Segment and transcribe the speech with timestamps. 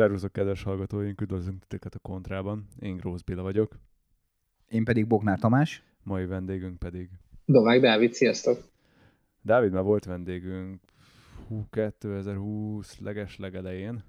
[0.00, 2.66] Szervuszok, kedves hallgatóink, üdvözlünk titeket a Kontrában.
[2.78, 3.78] Én Grósz Béla vagyok.
[4.68, 5.82] Én pedig Bognár Tamás.
[6.02, 7.10] Mai vendégünk pedig...
[7.44, 8.58] Dovák Dávid, sziasztok!
[9.42, 10.80] Dávid már volt vendégünk
[11.46, 14.04] hú, 2020 leges legelején.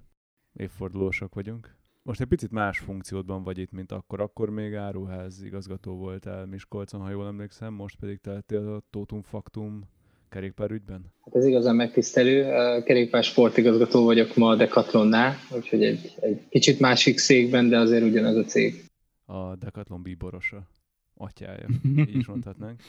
[0.53, 1.75] Évfordulósak vagyunk.
[2.03, 4.21] Most egy picit más funkciódban vagy itt, mint akkor.
[4.21, 9.83] Akkor még áruház igazgató voltál Miskolcon, ha jól emlékszem, most pedig tettél a Totum Faktum
[10.31, 11.13] kerékpárügyben?
[11.25, 12.43] Hát ez igazán megtisztelő.
[12.83, 18.35] Kerékpár sportigazgató vagyok ma a Decathlonnál, úgyhogy egy, egy kicsit másik székben, de azért ugyanaz
[18.35, 18.83] a cég.
[19.25, 20.67] A Decathlon bíborosa,
[21.13, 21.67] atyája,
[22.07, 22.81] így is mondhatnánk.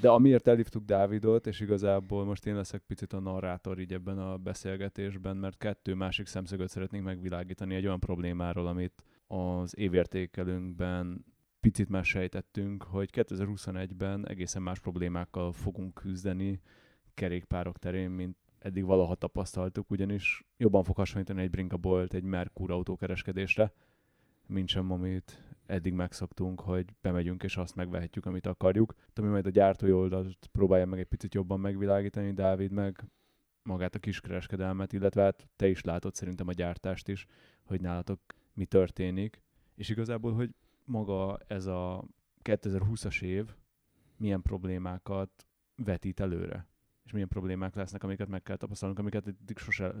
[0.00, 4.36] De amiért elhívtuk Dávidot, és igazából most én leszek picit a narrátor így ebben a
[4.36, 11.24] beszélgetésben, mert kettő másik szemszögöt szeretnénk megvilágítani egy olyan problémáról, amit az évértékelünkben
[11.62, 16.60] picit már sejtettünk, hogy 2021-ben egészen más problémákkal fogunk küzdeni
[17.14, 22.70] kerékpárok terén, mint eddig valaha tapasztaltuk, ugyanis jobban fog hasonlítani egy Brinka Bolt egy Merkur
[22.70, 23.72] autókereskedésre,
[24.46, 28.94] mint sem amit eddig megszoktunk, hogy bemegyünk és azt megvehetjük, amit akarjuk.
[29.14, 33.04] Ami majd a gyártói oldalt próbálja meg egy picit jobban megvilágítani, Dávid meg
[33.62, 37.26] magát a kiskereskedelmet, illetve hát te is látod szerintem a gyártást is,
[37.64, 38.20] hogy nálatok
[38.52, 39.42] mi történik,
[39.74, 40.54] és igazából, hogy
[40.84, 42.04] maga ez a
[42.42, 43.54] 2020-as év
[44.16, 46.66] milyen problémákat vetít előre,
[47.04, 49.94] és milyen problémák lesznek, amiket meg kell tapasztalnunk, amiket eddig sose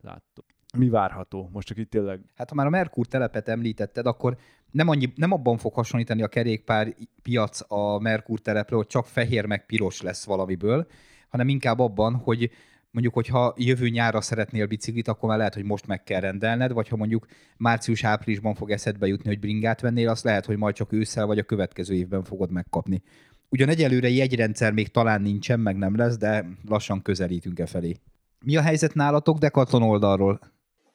[0.00, 0.44] láttuk.
[0.76, 1.48] Mi várható?
[1.52, 2.24] Most csak itt tényleg...
[2.34, 4.36] Hát ha már a Merkur telepet említetted, akkor
[4.70, 9.46] nem, annyi, nem abban fog hasonlítani a kerékpár piac a Merkur telepre, hogy csak fehér
[9.46, 10.86] meg piros lesz valamiből,
[11.28, 12.50] hanem inkább abban, hogy
[12.94, 16.88] mondjuk, hogyha jövő nyára szeretnél biciklit, akkor már lehet, hogy most meg kell rendelned, vagy
[16.88, 17.26] ha mondjuk
[17.56, 21.42] március-áprilisban fog eszedbe jutni, hogy bringát vennél, azt lehet, hogy majd csak ősszel vagy a
[21.42, 23.02] következő évben fogod megkapni.
[23.48, 27.96] Ugyan egyelőre jegyrendszer még talán nincsen, meg nem lesz, de lassan közelítünk e felé.
[28.44, 30.40] Mi a helyzet nálatok Decathlon oldalról?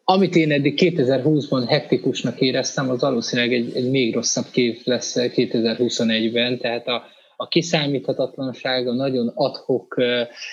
[0.04, 6.58] Amit én eddig 2020-ban hektikusnak éreztem, az valószínűleg egy, egy még rosszabb kép lesz 2021-ben,
[6.58, 7.04] tehát a,
[7.42, 10.02] a kiszámíthatatlanság, a nagyon adhok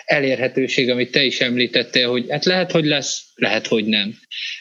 [0.05, 4.15] elérhetőség, amit te is említettél, hogy hát lehet, hogy lesz, lehet, hogy nem.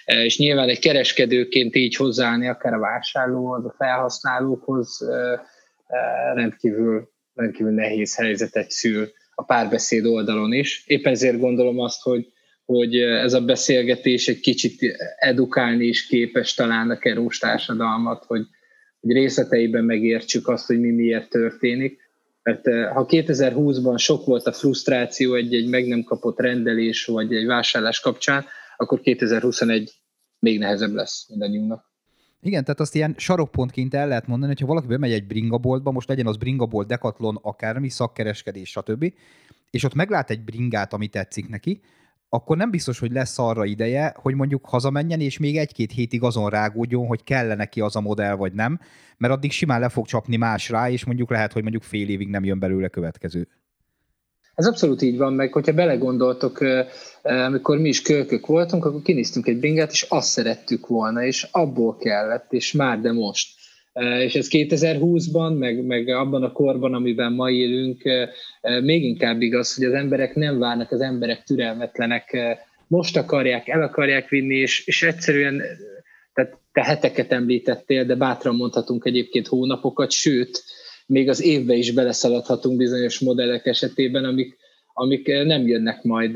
[0.06, 4.98] És nyilván egy kereskedőként így hozzáállni akár a vásárlóhoz, a felhasználókhoz
[6.34, 10.84] rendkívül, rendkívül nehéz helyzetet szül a párbeszéd oldalon is.
[10.86, 12.34] Éppen ezért gondolom azt, hogy
[12.66, 18.46] hogy ez a beszélgetés egy kicsit edukálni is képes talán a kerós társadalmat, hogy,
[19.00, 22.05] hogy részleteiben megértsük azt, hogy mi miért történik.
[22.46, 27.46] Mert eh, ha 2020-ban sok volt a frusztráció egy-egy meg nem kapott rendelés vagy egy
[27.46, 28.46] vásárlás kapcsán,
[28.78, 29.94] akkor 2021
[30.40, 31.94] még nehezebb lesz mindannyiunknak.
[32.42, 36.08] Igen, tehát azt ilyen sarokpontként el lehet mondani, hogy ha valaki bemegy egy bringaboltba, most
[36.08, 39.14] legyen az bringabolt, Decathlon, akármi, szakkereskedés, stb.,
[39.70, 41.82] és ott meglát egy bringát, ami tetszik neki,
[42.30, 46.50] akkor nem biztos, hogy lesz arra ideje, hogy mondjuk hazamenjen, és még egy-két hétig azon
[46.50, 48.80] rágódjon, hogy kellene neki az a modell, vagy nem,
[49.18, 52.30] mert addig simán le fog csapni más rá, és mondjuk lehet, hogy mondjuk fél évig
[52.30, 53.48] nem jön belőle következő.
[54.56, 56.60] Ez abszolút így van, meg hogyha belegondoltok,
[57.24, 61.98] amikor mi is kölkök voltunk, akkor kinéztünk egy bringát, és azt szerettük volna, és abból
[61.98, 63.54] kellett, és már de most.
[64.20, 68.02] És ez 2020-ban, meg, meg abban a korban, amiben ma élünk,
[68.82, 72.38] még inkább igaz, hogy az emberek nem várnak, az emberek türelmetlenek,
[72.88, 75.62] most akarják, el akarják vinni, és, és egyszerűen,
[76.34, 80.64] tehát te heteket említettél, de bátran mondhatunk egyébként hónapokat, sőt,
[81.08, 84.58] még az évbe is beleszaladhatunk bizonyos modellek esetében, amik,
[84.94, 86.36] amik nem jönnek majd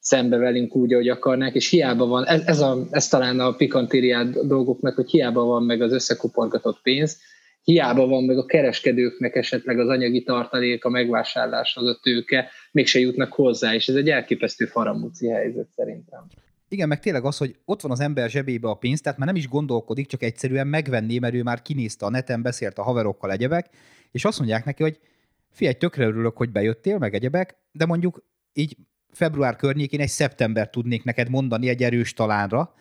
[0.00, 4.46] szembe velünk úgy, ahogy akarnák, és hiába van, ez, ez, a, ez talán a pikantériát
[4.46, 7.20] dolgoknak, hogy hiába van meg az összekuporgatott pénz,
[7.62, 13.32] hiába van meg a kereskedőknek esetleg az anyagi tartalék, a megvásárláshoz a tőke, mégse jutnak
[13.32, 16.26] hozzá, és ez egy elképesztő faramúci helyzet szerintem.
[16.68, 19.36] Igen, meg tényleg az, hogy ott van az ember zsebébe a pénz, tehát már nem
[19.36, 23.70] is gondolkodik, csak egyszerűen megvenné, mert ő már kinézte a neten, beszélt a haverokkal egyebek,
[24.10, 24.98] és azt mondják neki, hogy
[25.50, 28.76] figyelj, tökre örülök, hogy bejöttél, meg egyebek, de mondjuk így
[29.12, 32.74] február környékén egy szeptember tudnék neked mondani egy erős talánra,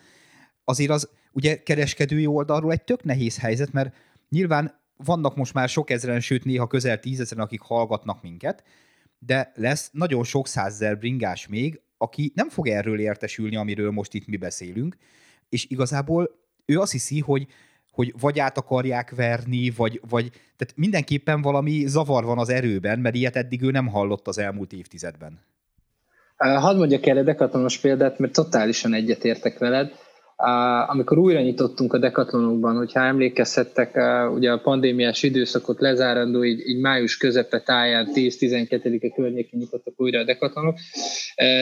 [0.64, 3.96] azért az ugye kereskedői oldalról egy tök nehéz helyzet, mert
[4.30, 8.64] nyilván vannak most már sok ezeren, sőt néha közel tízezeren, akik hallgatnak minket,
[9.20, 14.28] de lesz nagyon sok százezer bringás még, aki nem fog erről értesülni, amiről most itt
[14.28, 14.98] mi beszélünk,
[15.50, 16.30] és igazából
[16.66, 17.48] ő azt hiszi, hogy
[17.92, 23.16] hogy vagy át akarják verni, vagy, vagy tehát mindenképpen valami zavar van az erőben, mert
[23.16, 25.40] ilyet eddig ő nem hallott az elmúlt évtizedben.
[26.40, 29.92] Hadd mondjak erre dekatonos példát, mert totálisan egyetértek veled.
[30.88, 34.00] amikor újra nyitottunk a dekatlonokban, hogyha emlékezhettek,
[34.34, 40.24] ugye a pandémiás időszakot lezárandó, így, így május közepe táján 10-12-e környékén nyitottak újra a
[40.24, 40.78] dekatlonok,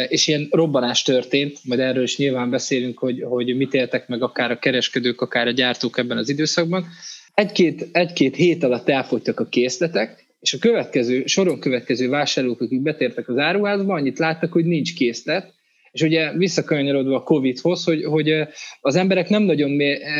[0.07, 4.51] és ilyen robbanás történt, majd erről is nyilván beszélünk, hogy, hogy mit éltek meg akár
[4.51, 6.85] a kereskedők, akár a gyártók ebben az időszakban.
[7.33, 13.29] Egy-két, egy-két hét alatt elfogytak a készletek, és a következő, soron következő vásárlók, akik betértek
[13.29, 15.55] az áruházba, annyit láttak, hogy nincs készlet,
[15.91, 18.33] és ugye visszakanyarodva a Covid-hoz, hogy, hogy
[18.81, 19.71] az emberek nem nagyon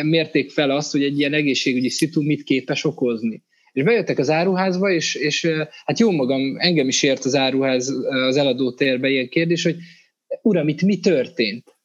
[0.03, 3.43] mérték fel azt, hogy egy ilyen egészségügyi szitu mit képes okozni.
[3.71, 5.47] És bejöttek az áruházba, és, és
[5.85, 9.75] hát jó magam, engem is ért az áruház az eladó térbe ilyen kérdés, hogy
[10.41, 11.77] uram, itt mi történt?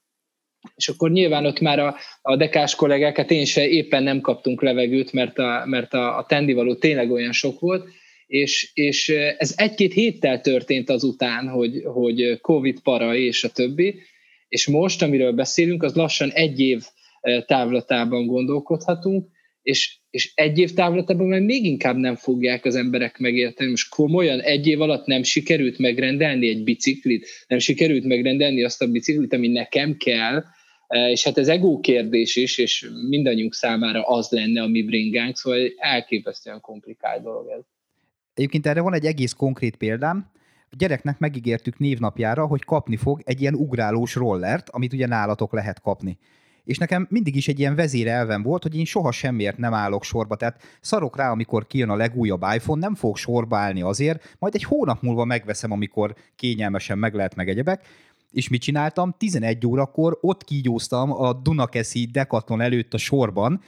[0.75, 4.63] És akkor nyilván ott már a, a dekás kollégák, hát én se éppen nem kaptunk
[4.63, 7.89] levegőt, mert a, mert a, a tendivaló tényleg olyan sok volt,
[8.33, 9.09] és, és
[9.39, 13.95] ez egy-két héttel történt azután, hogy, hogy Covid para és a többi,
[14.49, 16.83] és most, amiről beszélünk, az lassan egy év
[17.47, 19.29] távlatában gondolkodhatunk,
[19.63, 23.71] és, és egy év távlatában meg még inkább nem fogják az emberek megérteni.
[23.71, 28.91] Most komolyan egy év alatt nem sikerült megrendelni egy biciklit, nem sikerült megrendelni azt a
[28.91, 30.45] biciklit, ami nekem kell,
[31.11, 35.73] és hát ez ego kérdés is, és mindannyiunk számára az lenne a mi bringánk, szóval
[35.77, 37.63] elképesztően komplikált dolog ez.
[38.35, 40.31] Egyébként erre van egy egész konkrét példám.
[40.71, 45.81] A gyereknek megígértük névnapjára, hogy kapni fog egy ilyen ugrálós rollert, amit ugye nálatok lehet
[45.81, 46.19] kapni.
[46.65, 50.37] És nekem mindig is egy ilyen vezérelvem volt, hogy én soha semmiért nem állok sorba.
[50.37, 54.65] Tehát szarok rá, amikor kijön a legújabb iPhone, nem fog sorba állni azért, majd egy
[54.65, 57.87] hónap múlva megveszem, amikor kényelmesen meg lehet meg egyebek.
[58.31, 59.15] És mit csináltam?
[59.19, 63.61] 11 órakor ott kígyóztam a Dunakeszi Decathlon előtt a sorban,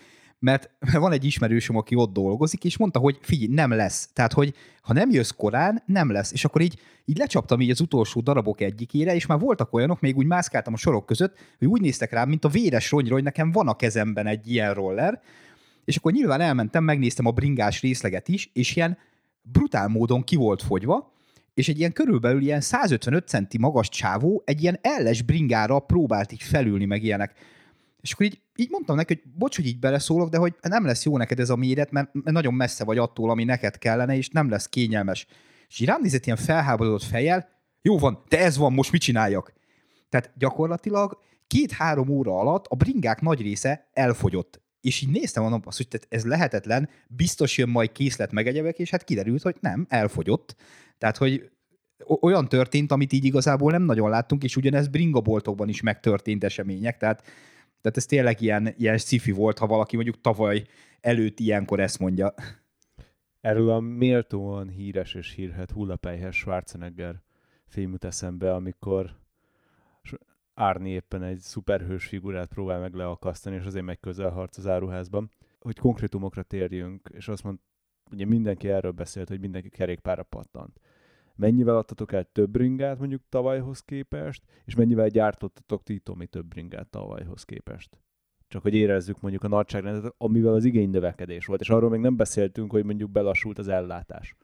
[0.45, 0.71] mert
[1.05, 4.09] van egy ismerősöm, aki ott dolgozik, és mondta, hogy figyelj, nem lesz.
[4.13, 6.33] Tehát, hogy ha nem jössz korán, nem lesz.
[6.33, 10.17] És akkor így, így lecsaptam így az utolsó darabok egyikére, és már voltak olyanok, még
[10.17, 13.53] úgy mászkáltam a sorok között, hogy úgy néztek rám, mint a véres ronyra, hogy nekem
[13.53, 15.21] van a kezemben egy ilyen roller,
[15.85, 18.99] és akkor nyilván elmentem, megnéztem a bringás részleget is, és ilyen
[19.43, 21.13] brutál módon ki volt fogyva,
[21.55, 26.43] és egy ilyen körülbelül ilyen 155 centi magas csávó egy ilyen elles bringára próbált így
[26.43, 27.35] felülni, meg ilyenek.
[28.05, 31.05] És akkor így, így mondtam neki, hogy bocs, hogy így beleszólok, de hogy nem lesz
[31.05, 34.49] jó neked ez a méret, mert, nagyon messze vagy attól, ami neked kellene, és nem
[34.49, 35.27] lesz kényelmes.
[35.69, 37.49] És így rám nézett ilyen felháborodott fejjel,
[37.83, 39.53] jó van, de ez van, most mit csináljak?
[40.09, 44.61] Tehát gyakorlatilag két-három óra alatt a bringák nagy része elfogyott.
[44.81, 48.91] És így néztem, mondom, azt, hogy ez lehetetlen, biztos jön majd készlet meg egyebek, és
[48.91, 50.57] hát kiderült, hogy nem, elfogyott.
[50.99, 51.51] Tehát, hogy
[52.21, 57.23] olyan történt, amit így igazából nem nagyon láttunk, és ugyanez bringaboltokban is megtörtént események, tehát
[57.85, 60.65] tehát ez tényleg ilyen, ilyen sci volt, ha valaki mondjuk tavaly
[61.01, 62.35] előtt ilyenkor ezt mondja.
[63.41, 67.23] Erről a méltóan híres és hírhet hullapelyhes Schwarzenegger
[67.67, 69.17] film eszembe, amikor
[70.55, 75.31] Árni éppen egy szuperhős figurát próbál meg leakasztani, és azért megy közelharc az áruházban.
[75.61, 77.59] Hogy konkrétumokra térjünk, és azt mond,
[78.11, 80.81] ugye mindenki erről beszélt, hogy mindenki kerékpára pattant
[81.37, 86.87] mennyivel adtatok el több ringát mondjuk tavalyhoz képest, és mennyivel gyártottatok ti Tomi több ringát
[86.87, 87.99] tavalyhoz képest.
[88.49, 92.17] Csak hogy érezzük mondjuk a nagyságrendet, amivel az igény növekedés volt, és arról még nem
[92.17, 94.37] beszéltünk, hogy mondjuk belassult az ellátás.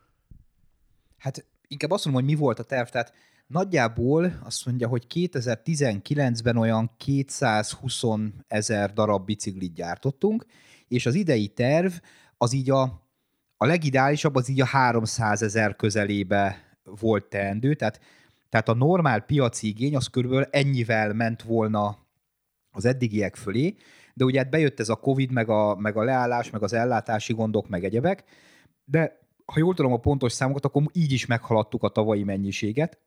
[1.19, 3.13] Hát inkább azt mondom, hogy mi volt a terv, tehát
[3.47, 8.03] nagyjából azt mondja, hogy 2019-ben olyan 220
[8.47, 10.45] ezer darab biciklit gyártottunk,
[10.89, 11.93] és az idei terv
[12.37, 12.83] az így a,
[13.57, 18.01] a legideálisabb az így a 300 ezer közelébe volt teendő, tehát,
[18.49, 21.99] tehát a normál piaci igény az körülbelül ennyivel ment volna
[22.71, 23.75] az eddigiek fölé,
[24.15, 27.33] de ugye hát bejött ez a Covid, meg a, meg a leállás, meg az ellátási
[27.33, 28.25] gondok, meg egyebek,
[28.85, 32.99] de ha jól tudom a pontos számokat, akkor így is meghaladtuk a tavalyi mennyiséget,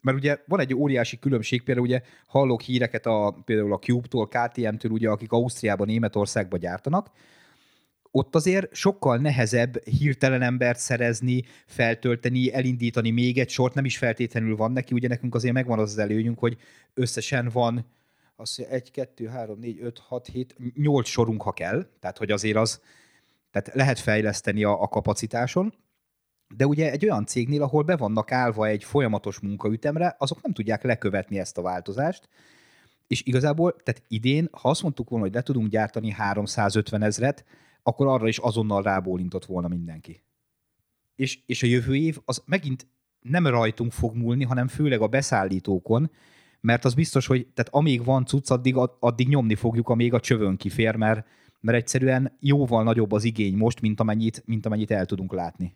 [0.00, 4.92] mert ugye van egy óriási különbség, például ugye hallok híreket a, például a Cube-tól, KTM-től,
[4.92, 7.10] ugye, akik Ausztriában, Németországban gyártanak,
[8.16, 14.56] ott azért sokkal nehezebb hirtelen embert szerezni, feltölteni, elindítani még egy sort, nem is feltétlenül
[14.56, 16.56] van neki, ugye nekünk azért megvan az az előnyünk, hogy
[16.94, 17.86] összesen van
[18.36, 22.30] az, hogy 1, 2, 3, 4, 5, 6, 7, 8 sorunk, ha kell, tehát hogy
[22.30, 22.80] azért az,
[23.50, 25.74] tehát lehet fejleszteni a, a kapacitáson,
[26.56, 30.82] de ugye egy olyan cégnél, ahol be vannak állva egy folyamatos munkaütemre, azok nem tudják
[30.82, 32.28] lekövetni ezt a változást,
[33.06, 37.44] és igazából, tehát idén, ha azt mondtuk volna, hogy le tudunk gyártani 350 ezret,
[37.86, 40.22] akkor arra is azonnal rábólintott volna mindenki.
[41.16, 42.86] És, és a jövő év az megint
[43.20, 46.10] nem rajtunk fog múlni, hanem főleg a beszállítókon,
[46.60, 50.56] mert az biztos, hogy tehát amíg van cucc, addig, addig nyomni fogjuk, amíg a csövön
[50.56, 51.26] kifér, mert,
[51.60, 55.74] mert egyszerűen jóval nagyobb az igény most, mint amennyit, mint amennyit el tudunk látni.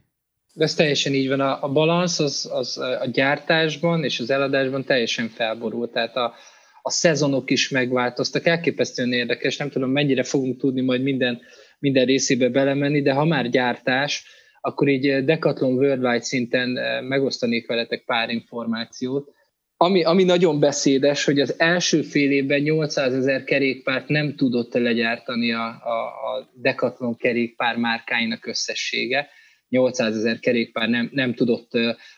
[0.54, 1.40] Ez teljesen így van.
[1.40, 5.92] A, a balansz az, az a gyártásban és az eladásban teljesen felborult.
[5.92, 6.34] Tehát a,
[6.82, 11.40] a szezonok is megváltoztak, elképesztően érdekes, nem tudom mennyire fogunk tudni majd minden,
[11.78, 14.24] minden részébe belemenni, de ha már gyártás,
[14.60, 16.68] akkor így Decathlon Worldwide szinten
[17.04, 19.36] megosztanék veletek pár információt.
[19.76, 25.52] Ami, ami nagyon beszédes, hogy az első fél évben 800 ezer kerékpárt nem tudott legyártani
[25.52, 29.28] a, a, a Decathlon kerékpár márkáinak összessége.
[29.68, 31.70] 800 ezer kerékpár nem, nem tudott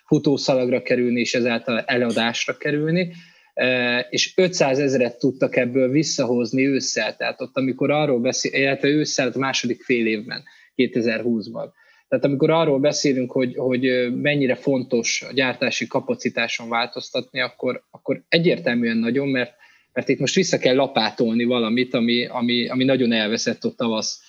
[0.07, 3.13] futószalagra kerülni, és ezáltal eladásra kerülni,
[4.11, 9.39] és 500 ezeret tudtak ebből visszahozni ősszel, tehát ott, amikor arról beszél, illetve ősszel a
[9.39, 10.43] második fél évben,
[10.77, 11.69] 2020-ban.
[12.09, 18.97] Tehát amikor arról beszélünk, hogy, hogy mennyire fontos a gyártási kapacitáson változtatni, akkor, akkor egyértelműen
[18.97, 19.53] nagyon, mert,
[19.93, 24.21] mert itt most vissza kell lapátolni valamit, ami, ami, ami nagyon elveszett ott tavasz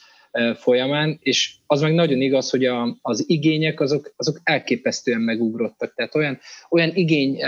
[0.55, 5.93] folyamán, és az meg nagyon igaz, hogy a, az igények azok, azok elképesztően megugrottak.
[5.93, 7.39] Tehát olyan, olyan igény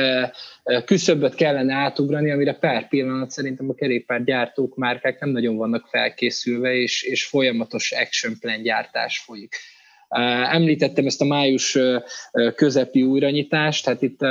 [0.85, 7.03] küszöböt kellene átugrani, amire per pillanat szerintem a kerékpárgyártók, márkák nem nagyon vannak felkészülve, és,
[7.03, 9.55] és folyamatos action plan gyártás folyik.
[10.51, 11.77] Említettem ezt a május
[12.55, 14.21] közepi újranyitást, tehát itt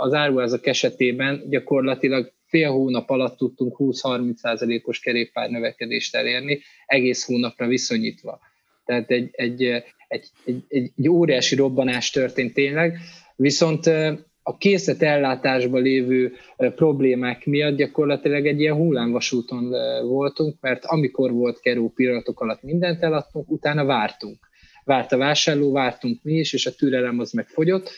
[0.00, 8.40] az áruházak esetében gyakorlatilag fél hónap alatt tudtunk 20-30%-os kerékpár növekedést elérni, egész hónapra viszonyítva.
[8.84, 9.62] Tehát egy, egy,
[10.08, 12.98] egy, egy, egy, óriási robbanás történt tényleg,
[13.36, 13.86] viszont
[14.42, 19.70] a készlet ellátásban lévő problémák miatt gyakorlatilag egy ilyen hullámvasúton
[20.08, 24.38] voltunk, mert amikor volt keró pillanatok alatt mindent eladtunk, utána vártunk.
[24.84, 27.90] Várt a vásárló, vártunk mi is, és a türelem az megfogyott,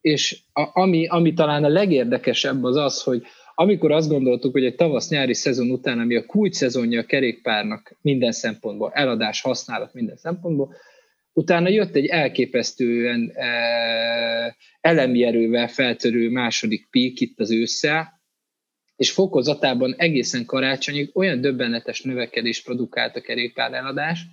[0.00, 3.22] és a, ami, ami talán a legérdekesebb az az, hogy
[3.54, 8.32] amikor azt gondoltuk, hogy egy tavasz-nyári szezon után, ami a kulcs szezonja a kerékpárnak minden
[8.32, 10.74] szempontból, eladás, használat minden szempontból,
[11.32, 18.20] utána jött egy elképesztően e, elemi feltörő második pík itt az ősszel,
[18.96, 24.26] és fokozatában egészen karácsonyig olyan döbbenetes növekedés produkált a kerékpár eladás,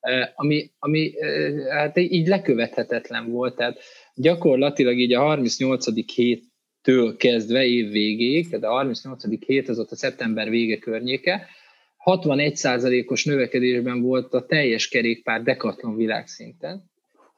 [0.00, 3.56] e, ami, ami e, hát így lekövethetetlen volt.
[3.56, 3.78] Tehát
[4.14, 6.14] gyakorlatilag így a 38.
[6.14, 6.49] hét
[6.82, 9.22] től kezdve év végéig, tehát a 38.
[9.46, 11.46] hét az ott a szeptember vége környéke,
[12.04, 16.90] 61%-os növekedésben volt a teljes kerékpár dekatlon világszinten.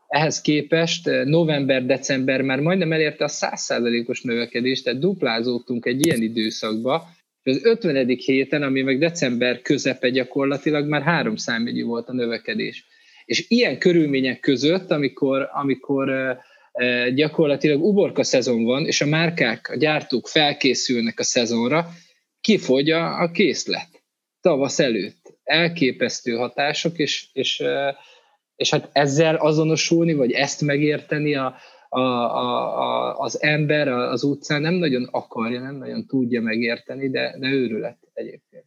[0.08, 7.06] Ehhez képest eh, november-december már majdnem elérte a 100%-os növekedést, tehát duplázódtunk egy ilyen időszakba,
[7.44, 8.06] az 50.
[8.06, 12.86] héten, ami meg december közepe gyakorlatilag már három számjegyű volt a növekedés.
[13.24, 16.36] És ilyen körülmények között, amikor, amikor eh,
[17.14, 21.88] gyakorlatilag uborka szezon van, és a márkák, a gyártók felkészülnek a szezonra,
[22.40, 24.02] kifogy a, a készlet
[24.40, 25.38] tavasz előtt.
[25.42, 27.62] Elképesztő hatások, és, és,
[28.56, 31.56] és hát ezzel azonosulni, vagy ezt megérteni a,
[31.88, 37.36] a, a, a, az ember az utcán nem nagyon akarja, nem nagyon tudja megérteni, de,
[37.38, 38.64] de őrület egyébként.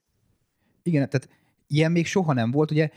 [0.84, 1.30] Igen, tehát
[1.68, 2.72] ilyen még soha nem volt.
[2.72, 2.90] Ugye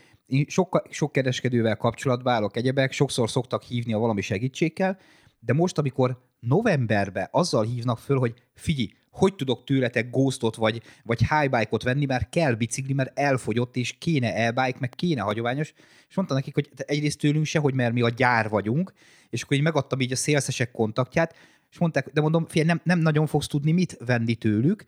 [0.47, 4.99] sok, sok kereskedővel kapcsolatban állok egyebek, sokszor szoktak hívni a valami segítséggel,
[5.41, 11.19] de most, amikor novemberben azzal hívnak föl, hogy figyelj, hogy tudok tőletek ghostot vagy, vagy
[11.29, 15.73] highbike-ot venni, mert kell bicikli, mert elfogyott, és kéne e-bike, meg kéne hagyományos,
[16.09, 18.93] és mondta nekik, hogy egyrészt tőlünk se, hogy mert mi a gyár vagyunk,
[19.31, 21.35] és akkor így megadtam így a szélszesek kontaktját,
[21.71, 24.85] és mondták, de mondom, fél, nem, nem nagyon fogsz tudni mit venni tőlük,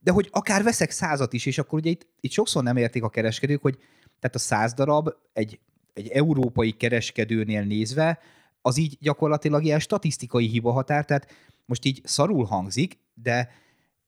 [0.00, 3.08] de hogy akár veszek százat is, és akkor ugye itt, itt sokszor nem értik a
[3.08, 3.78] kereskedők, hogy
[4.20, 5.60] tehát a száz darab egy,
[5.92, 8.18] egy európai kereskedőnél nézve,
[8.62, 11.32] az így gyakorlatilag ilyen statisztikai hiba határ, tehát
[11.64, 13.50] most így szarul hangzik, de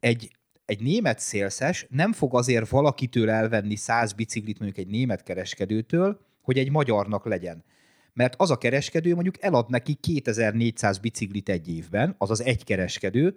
[0.01, 0.31] egy,
[0.65, 6.59] egy német szélszes nem fog azért valakitől elvenni száz biciklit mondjuk egy német kereskedőtől, hogy
[6.59, 7.65] egy magyarnak legyen.
[8.13, 13.37] Mert az a kereskedő mondjuk elad neki 2400 biciklit egy évben, azaz egy kereskedő,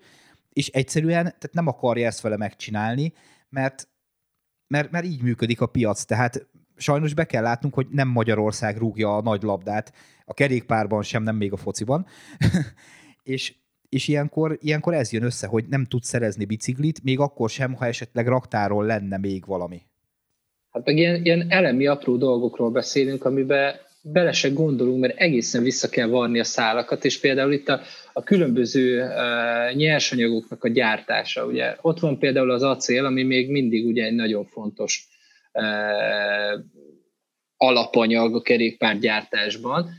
[0.53, 3.13] és egyszerűen tehát nem akarja ezt vele megcsinálni,
[3.49, 3.87] mert,
[4.67, 6.03] mert, mert így működik a piac.
[6.03, 6.47] Tehát
[6.79, 9.93] sajnos be kell látnunk, hogy nem Magyarország rúgja a nagy labdát,
[10.25, 12.05] a kerékpárban sem, nem még a fociban.
[13.23, 13.53] és,
[13.89, 17.85] és ilyenkor, ilyenkor ez jön össze, hogy nem tud szerezni biciklit, még akkor sem, ha
[17.85, 19.81] esetleg raktáról lenne még valami.
[20.71, 25.89] Hát meg ilyen, ilyen elemi apró dolgokról beszélünk, amiben bele se gondolunk, mert egészen vissza
[25.89, 27.81] kell varni a szálakat, és például itt a,
[28.13, 31.45] a különböző uh, nyersanyagoknak a gyártása.
[31.45, 35.07] Ugye ott van például az acél, ami még mindig ugye egy nagyon fontos
[37.57, 39.89] alapanyag a kerékpárgyártásban,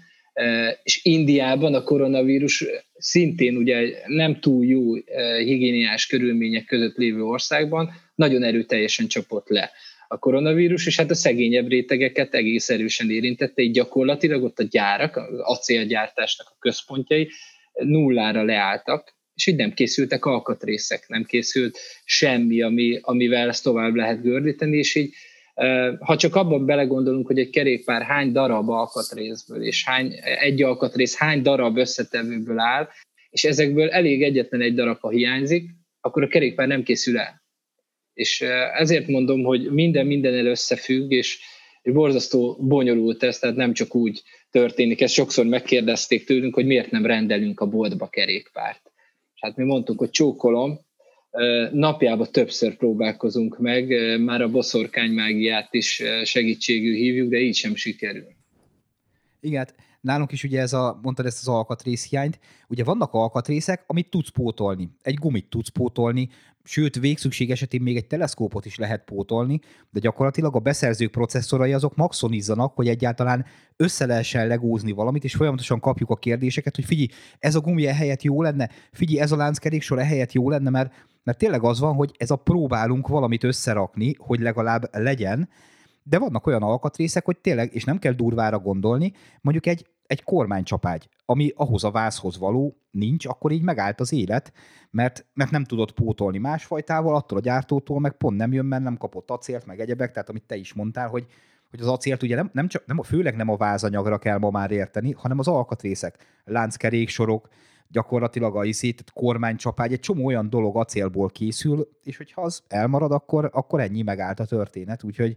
[0.83, 2.64] és Indiában a koronavírus
[2.99, 4.95] szintén ugye nem túl jó
[5.38, 9.71] higiéniás körülmények között lévő országban nagyon erőteljesen csapott le
[10.09, 15.16] a koronavírus, és hát a szegényebb rétegeket egész erősen érintette, így gyakorlatilag ott a gyárak,
[15.16, 17.30] az acélgyártásnak a központjai
[17.73, 24.23] nullára leálltak, és így nem készültek alkatrészek, nem készült semmi, ami, amivel ezt tovább lehet
[24.23, 25.14] gördíteni, és így
[26.00, 31.42] ha csak abban belegondolunk, hogy egy kerékpár hány darab alkatrészből, és hány, egy alkatrész hány
[31.42, 32.88] darab összetevőből áll,
[33.30, 37.42] és ezekből elég egyetlen egy darab, ha hiányzik, akkor a kerékpár nem készül el.
[38.14, 38.40] És
[38.78, 41.38] ezért mondom, hogy minden minden összefügg, és,
[41.82, 45.00] és borzasztó bonyolult ez, tehát nem csak úgy történik.
[45.00, 48.92] Ezt sokszor megkérdezték tőlünk, hogy miért nem rendelünk a boltba kerékpárt.
[49.34, 50.80] És hát mi mondtuk, hogy csókolom,
[51.72, 53.88] napjában többször próbálkozunk meg,
[54.20, 58.26] már a boszorkány mágiát is segítségül hívjuk, de így sem sikerül.
[59.40, 62.38] Igen, hát nálunk is ugye ez a, mondtad ezt az alkatrészhiányt,
[62.69, 64.90] ugye vannak alkatrészek, amit tudsz pótolni.
[65.02, 66.28] Egy gumit tudsz pótolni,
[66.64, 71.97] sőt, végszükség esetén még egy teleszkópot is lehet pótolni, de gyakorlatilag a beszerzők processzorai azok
[71.97, 73.45] maxonizzanak, hogy egyáltalán
[73.76, 78.23] össze lehessen legózni valamit, és folyamatosan kapjuk a kérdéseket, hogy figyelj, ez a gumi ehelyett
[78.23, 80.92] jó lenne, figyelj, ez a lánckeréksor ehelyett jó lenne, mert,
[81.23, 85.49] mert tényleg az van, hogy ez a próbálunk valamit összerakni, hogy legalább legyen,
[86.10, 91.08] de vannak olyan alkatrészek, hogy tényleg, és nem kell durvára gondolni, mondjuk egy, egy kormánycsapágy,
[91.24, 94.52] ami ahhoz a vázhoz való nincs, akkor így megállt az élet,
[94.90, 98.96] mert, mert nem tudott pótolni másfajtával, attól a gyártótól meg pont nem jön, mert nem
[98.96, 101.26] kapott acélt, meg egyebek, tehát amit te is mondtál, hogy,
[101.70, 104.70] hogy az acélt ugye nem, nem csak, nem, főleg nem a vázanyagra kell ma már
[104.70, 107.48] érteni, hanem az alkatrészek, lánckeréksorok,
[107.88, 113.50] gyakorlatilag a tehát kormánycsapágy, egy csomó olyan dolog acélból készül, és hogyha az elmarad, akkor,
[113.52, 115.36] akkor ennyi megállt a történet, úgyhogy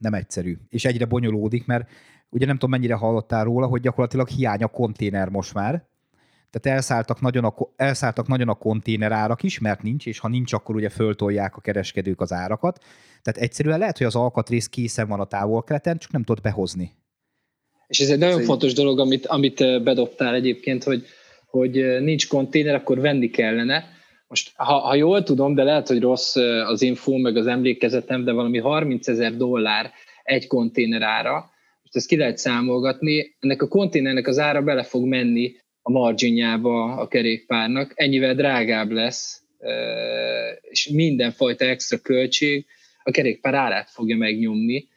[0.00, 0.56] nem egyszerű.
[0.68, 1.88] És egyre bonyolódik, mert
[2.30, 5.84] ugye nem tudom, mennyire hallottál róla, hogy gyakorlatilag hiány a konténer most már,
[6.54, 10.52] tehát elszálltak nagyon, a, elszálltak nagyon a konténer árak is, mert nincs, és ha nincs,
[10.52, 12.84] akkor ugye föltolják a kereskedők az árakat.
[13.22, 16.92] Tehát egyszerűen lehet, hogy az alkatrész készen van a távolkeleten, csak nem tudod behozni.
[17.86, 21.04] És ez egy nagyon ez fontos dolog, amit, amit bedobtál egyébként, hogy,
[21.46, 23.84] hogy nincs konténer, akkor venni kellene.
[24.34, 28.32] Most, ha, ha jól tudom, de lehet, hogy rossz az info, meg az emlékezetem, de
[28.32, 29.92] valami 30 ezer dollár
[30.22, 31.32] egy konténer ára,
[31.82, 36.96] most ezt ki lehet számolgatni, ennek a konténernek az ára bele fog menni a marginjába
[36.96, 39.42] a kerékpárnak, ennyivel drágább lesz,
[40.60, 42.66] és mindenfajta extra költség
[43.02, 44.88] a kerékpár árát fogja megnyomni.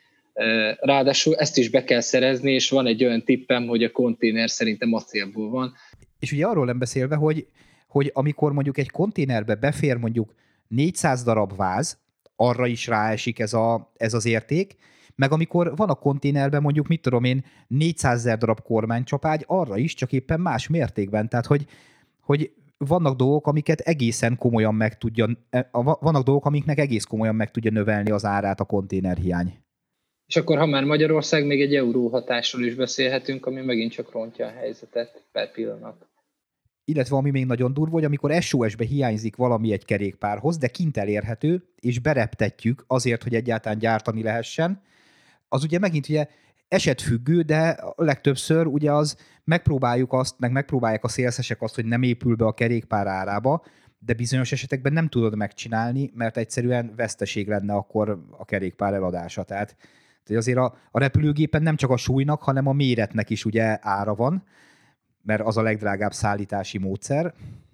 [0.80, 4.94] Ráadásul ezt is be kell szerezni, és van egy olyan tippem, hogy a konténer szerintem
[4.94, 5.74] acélból van.
[6.20, 7.46] És ugye arról nem beszélve, hogy,
[7.88, 10.34] hogy amikor mondjuk egy konténerbe befér mondjuk
[10.68, 12.00] 400 darab váz,
[12.36, 14.76] arra is ráesik ez, a, ez az érték,
[15.18, 19.94] meg amikor van a konténerben mondjuk, mit tudom én, 400 ezer darab kormánycsapágy, arra is,
[19.94, 21.30] csak éppen más mértékben.
[21.30, 21.66] Tehát, hogy,
[22.22, 27.52] hogy vannak dolgok, amiket egészen komolyan meg tudja, e, vannak dolgok, amiknek egész komolyan meg
[27.52, 29.58] tudja növelni az árát a konténerhiány.
[30.28, 34.46] És akkor, ha már Magyarország, még egy euró hatásról is beszélhetünk, ami megint csak rontja
[34.46, 36.08] a helyzetet per pillanat.
[36.90, 41.64] Illetve ami még nagyon durva, hogy amikor SOS-be hiányzik valami egy kerékpárhoz, de kint elérhető,
[41.80, 44.82] és bereptetjük azért, hogy egyáltalán gyártani lehessen,
[45.50, 46.28] az ugye megint ugye
[46.68, 52.36] esetfüggő, de legtöbbször ugye az megpróbáljuk azt, meg megpróbálják a szélszesek azt, hogy nem épül
[52.36, 53.66] be a kerékpár árába,
[54.00, 59.44] de bizonyos esetekben nem tudod megcsinálni, mert egyszerűen veszteség lenne akkor a kerékpár eladása.
[59.44, 59.76] Tehát
[60.30, 64.44] azért a, a repülőgépen nem csak a súlynak, hanem a méretnek is ugye ára van,
[65.28, 67.34] mert az a legdrágább szállítási módszer.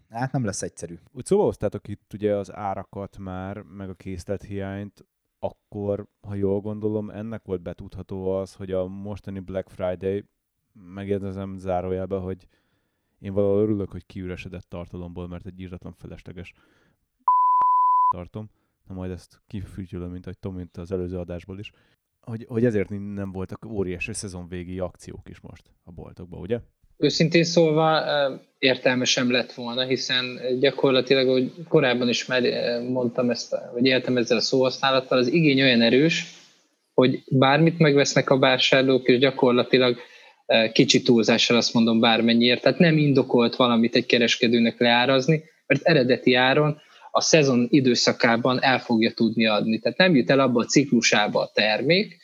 [0.09, 0.97] Hát nem lesz egyszerű.
[1.11, 5.05] Úgy szóval hoztátok itt ugye az árakat már, meg a készlethiányt
[5.39, 10.25] akkor, ha jól gondolom, ennek volt betudható az, hogy a mostani Black Friday,
[10.73, 12.47] megjegyzem zárójelbe, hogy
[13.19, 16.53] én valahol örülök, hogy kiüresedett tartalomból, mert egy írtatlan felesleges
[18.13, 18.49] tartom.
[18.87, 21.71] Na majd ezt kifütyülöm, mint ahogy Tom, mint az előző adásból is.
[22.21, 26.61] Hogy, hogy ezért nem voltak óriási szezonvégi akciók is most a boltokban, ugye?
[27.03, 28.01] Őszintén szólva
[28.59, 32.41] értelmesem lett volna, hiszen gyakorlatilag, hogy korábban is már
[32.89, 36.25] mondtam ezt, vagy éltem ezzel a szóhasználattal, az igény olyan erős,
[36.93, 39.97] hogy bármit megvesznek a vásárlók, és gyakorlatilag
[40.71, 42.61] kicsi túlzással azt mondom bármennyiért.
[42.61, 49.11] Tehát nem indokolt valamit egy kereskedőnek leárazni, mert eredeti áron a szezon időszakában el fogja
[49.11, 49.79] tudni adni.
[49.79, 52.17] Tehát nem jut el abba a ciklusába a termék,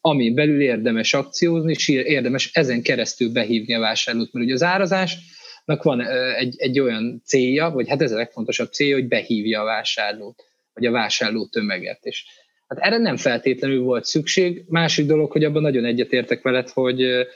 [0.00, 5.82] ami belül érdemes akciózni, és érdemes ezen keresztül behívni a vásárlót, mert ugye az árazásnak
[5.82, 6.00] van
[6.36, 10.86] egy, egy olyan célja, vagy hát ez a legfontosabb célja, hogy behívja a vásárlót, vagy
[10.86, 12.04] a vásárló tömeget.
[12.04, 12.24] És
[12.66, 14.64] hát erre nem feltétlenül volt szükség.
[14.68, 17.26] Másik dolog, hogy abban nagyon egyetértek veled, hogy,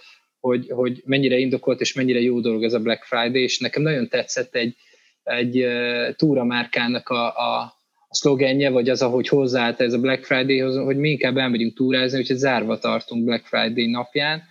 [0.40, 4.09] hogy, hogy mennyire indokolt és mennyire jó dolog ez a Black Friday, és nekem nagyon
[4.09, 4.77] tetszett egy,
[5.23, 5.67] egy
[6.17, 7.74] túramárkának a, a
[8.14, 12.37] szlogenje, vagy az, ahogy hozzáállt ez a Black Friday-hoz, hogy mi inkább elmegyünk túrázni, úgyhogy
[12.37, 14.42] zárva tartunk Black Friday napján,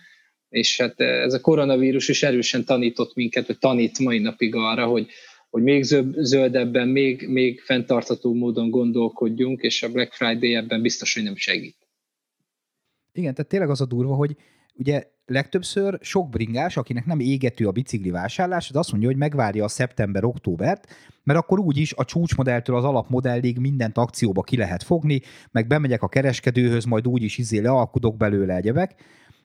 [0.48, 5.06] És hát ez a koronavírus is erősen tanított minket, vagy tanít mai napig arra, hogy,
[5.50, 5.82] hogy még
[6.16, 11.76] zöldebben, még, még fenntartható módon gondolkodjunk, és a Black Friday ebben biztos, hogy nem segít.
[13.12, 14.36] Igen, tehát tényleg az a durva, hogy
[14.74, 19.64] ugye legtöbbször sok bringás, akinek nem égető a bicikli vásárlás, az azt mondja, hogy megvárja
[19.64, 20.86] a szeptember-októbert,
[21.22, 26.08] mert akkor úgyis a csúcsmodelltől az alapmodellig mindent akcióba ki lehet fogni, meg bemegyek a
[26.08, 28.94] kereskedőhöz, majd úgyis izé lealkudok belőle egyebek,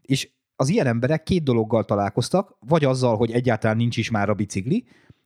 [0.02, 4.34] és az ilyen emberek két dologgal találkoztak, vagy azzal, hogy egyáltalán nincs is már a
[4.34, 4.86] bicikli,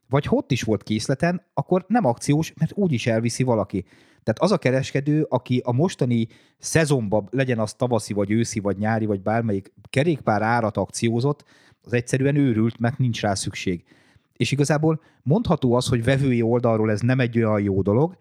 [0.10, 3.86] vagy ott is volt készleten, akkor nem akciós, mert úgyis elviszi valaki.
[4.24, 9.06] Tehát az a kereskedő, aki a mostani szezonban, legyen az tavaszi, vagy őszi, vagy nyári,
[9.06, 11.44] vagy bármelyik kerékpár árat akciózott,
[11.84, 13.84] az egyszerűen őrült, mert nincs rá szükség.
[14.38, 18.18] És igazából mondható az, hogy vevői oldalról ez nem egy olyan jó dolog,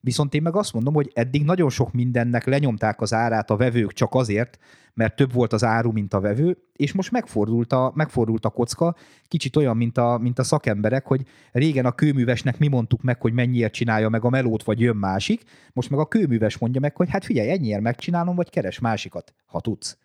[0.00, 3.92] Viszont én meg azt mondom, hogy eddig nagyon sok mindennek lenyomták az árát a vevők
[3.92, 4.58] csak azért,
[4.94, 8.96] mert több volt az áru, mint a vevő, és most megfordult a, megfordult a kocka,
[9.28, 13.32] kicsit olyan, mint a, mint a szakemberek, hogy régen a kőművesnek mi mondtuk meg, hogy
[13.32, 17.10] mennyiért csinálja meg a melót, vagy jön másik, most meg a kőműves mondja meg, hogy
[17.10, 19.98] hát figyelj, ennyiért megcsinálom, vagy keres másikat, ha tudsz.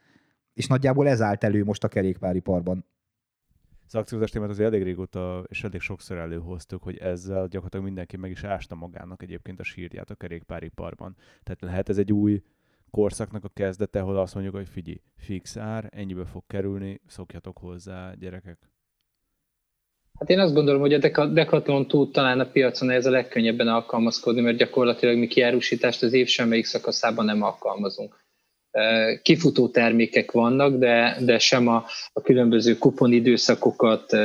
[0.53, 2.85] És nagyjából ez állt elő most a kerékpáriparban
[3.93, 8.31] az akciózás témát azért elég régóta és elég sokszor előhoztuk, hogy ezzel gyakorlatilag mindenki meg
[8.31, 11.15] is ásta magának egyébként a sírját a kerékpáriparban.
[11.43, 12.41] Tehát lehet ez egy új
[12.91, 18.13] korszaknak a kezdete, ahol azt mondjuk, hogy figyelj, fix ár, ennyibe fog kerülni, szokjatok hozzá,
[18.19, 18.57] gyerekek.
[20.19, 24.41] Hát én azt gondolom, hogy a Decathlon túl talán a piacon ez a legkönnyebben alkalmazkodni,
[24.41, 28.19] mert gyakorlatilag mi kiárusítást az év semmelyik szakaszában nem alkalmazunk
[29.21, 34.17] kifutó termékek vannak, de, de sem a, a különböző kuponidőszakokat,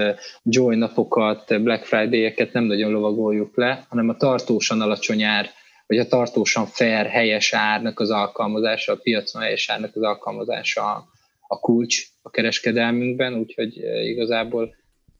[0.43, 5.51] joy napokat, Black Friday-eket nem nagyon lovagoljuk le, hanem a tartósan alacsony ár,
[5.87, 11.07] vagy a tartósan fair, helyes árnak az alkalmazása, a piacon helyes árnak az alkalmazása a,
[11.47, 14.75] a kulcs a kereskedelmünkben, úgyhogy igazából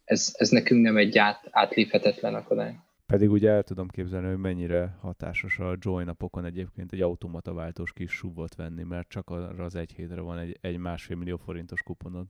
[0.05, 2.75] ez, ez nekünk nem egy át, átléphetetlen akadály.
[3.07, 7.93] Pedig ugye el tudom képzelni, hogy mennyire hatásos a joy napokon egyébként egy automata váltós
[7.93, 11.83] kis súvot venni, mert csak arra az egy hétre van egy, egy másfél millió forintos
[11.83, 12.27] kuponod.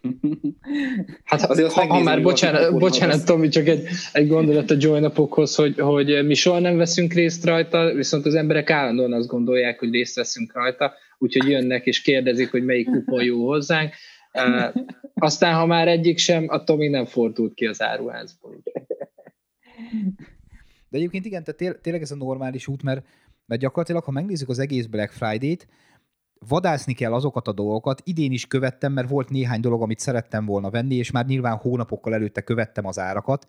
[1.24, 5.54] Hát Azért ha, ha már, bocsánat, bocsánat Tomi, csak egy, egy gondolat a Joy napokhoz,
[5.54, 9.90] hogy, hogy mi soha nem veszünk részt rajta, viszont az emberek állandóan azt gondolják, hogy
[9.90, 13.94] részt veszünk rajta, úgyhogy jönnek és kérdezik, hogy melyik kupon jó hozzánk.
[15.14, 18.62] Aztán, ha már egyik sem, a Tomi nem fordult ki az áruházból.
[20.88, 23.06] De egyébként igen, tehát tényleg ez a normális út, mert,
[23.46, 25.66] mert gyakorlatilag, ha megnézzük az egész Black Friday-t,
[26.48, 28.02] vadászni kell azokat a dolgokat.
[28.04, 32.14] Idén is követtem, mert volt néhány dolog, amit szerettem volna venni, és már nyilván hónapokkal
[32.14, 33.46] előtte követtem az árakat,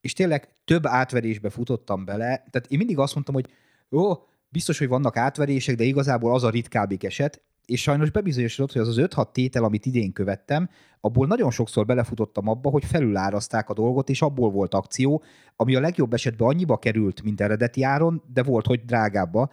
[0.00, 2.26] és tényleg több átverésbe futottam bele.
[2.26, 3.48] Tehát én mindig azt mondtam, hogy
[3.88, 4.12] jó,
[4.48, 8.88] biztos, hogy vannak átverések, de igazából az a ritkábbik eset, és sajnos bebizonyosodott, hogy az
[8.88, 10.68] az 5-6 tétel, amit idén követtem,
[11.00, 15.22] abból nagyon sokszor belefutottam abba, hogy felüláraszták a dolgot, és abból volt akció,
[15.56, 19.50] ami a legjobb esetben annyiba került, mint eredeti áron, de volt, hogy drágábba.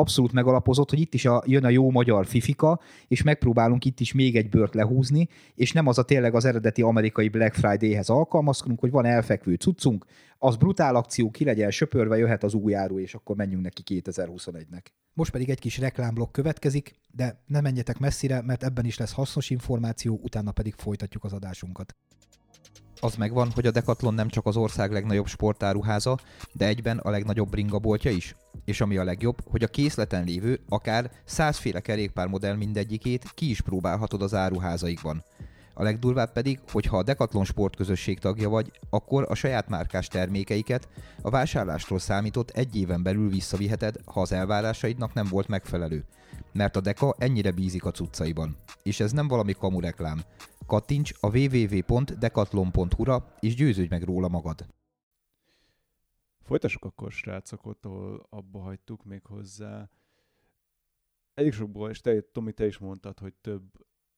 [0.00, 4.12] Abszolút megalapozott, hogy itt is a, jön a jó magyar fifika, és megpróbálunk itt is
[4.12, 8.80] még egy bört lehúzni, és nem az a tényleg az eredeti amerikai Black Friday-hez alkalmazkodunk,
[8.80, 10.04] hogy van elfekvő cuccunk,
[10.38, 14.84] az brutál akció, ki legyen söpörve, jöhet az új áru, és akkor menjünk neki 2021-nek.
[15.12, 19.50] Most pedig egy kis reklámblokk következik, de ne menjetek messzire, mert ebben is lesz hasznos
[19.50, 21.96] információ, utána pedig folytatjuk az adásunkat.
[23.02, 26.18] Az megvan, hogy a Decathlon nem csak az ország legnagyobb sportáruháza,
[26.52, 28.34] de egyben a legnagyobb bringaboltja is.
[28.64, 34.22] És ami a legjobb, hogy a készleten lévő, akár százféle kerékpármodell mindegyikét ki is próbálhatod
[34.22, 35.24] az áruházaikban.
[35.74, 40.88] A legdurvább pedig, hogy ha a Decathlon sportközösség tagja vagy, akkor a saját márkás termékeiket
[41.22, 46.04] a vásárlástól számított egy éven belül visszaviheted, ha az elvárásaidnak nem volt megfelelő.
[46.52, 48.56] Mert a Deka ennyire bízik a cuccaiban.
[48.82, 50.22] És ez nem valami kamu reklám.
[50.70, 54.66] Kattints a www.decathlon.hu-ra és győződj meg róla magad.
[56.42, 59.90] Folytassuk akkor, srácok, ott, ahol abba hagytuk még hozzá.
[61.34, 63.62] Egyik sokból, és te, Tomi, te is mondtad, hogy több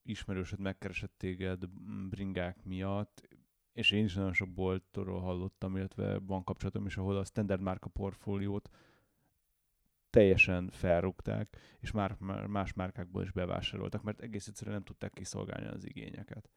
[0.03, 1.69] ismerősöd megkeresett téged
[2.09, 3.29] bringák miatt,
[3.73, 7.89] és én is nagyon sok boltról hallottam, illetve van kapcsolatom is, ahol a standard márka
[7.89, 8.71] portfóliót
[10.13, 15.87] teljesen felrúgták, és már más márkákból is bevásároltak, mert egész egyszerűen nem tudták kiszolgálni az
[15.87, 16.51] igényeket.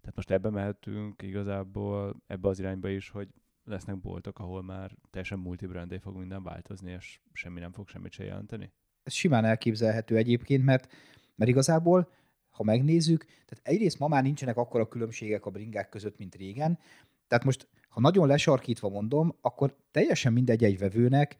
[0.00, 3.28] Tehát most ebbe mehetünk igazából ebbe az irányba is, hogy
[3.64, 8.24] lesznek boltok, ahol már teljesen multibrandé fog minden változni, és semmi nem fog semmit se
[8.24, 8.72] jelenteni?
[9.02, 10.92] Ez simán elképzelhető egyébként, mert,
[11.34, 12.10] mert igazából
[12.50, 16.78] ha megnézzük, tehát egyrészt ma már nincsenek akkora különbségek a bringák között, mint régen,
[17.28, 21.36] tehát most, ha nagyon lesarkítva mondom, akkor teljesen mindegy egy vevőnek,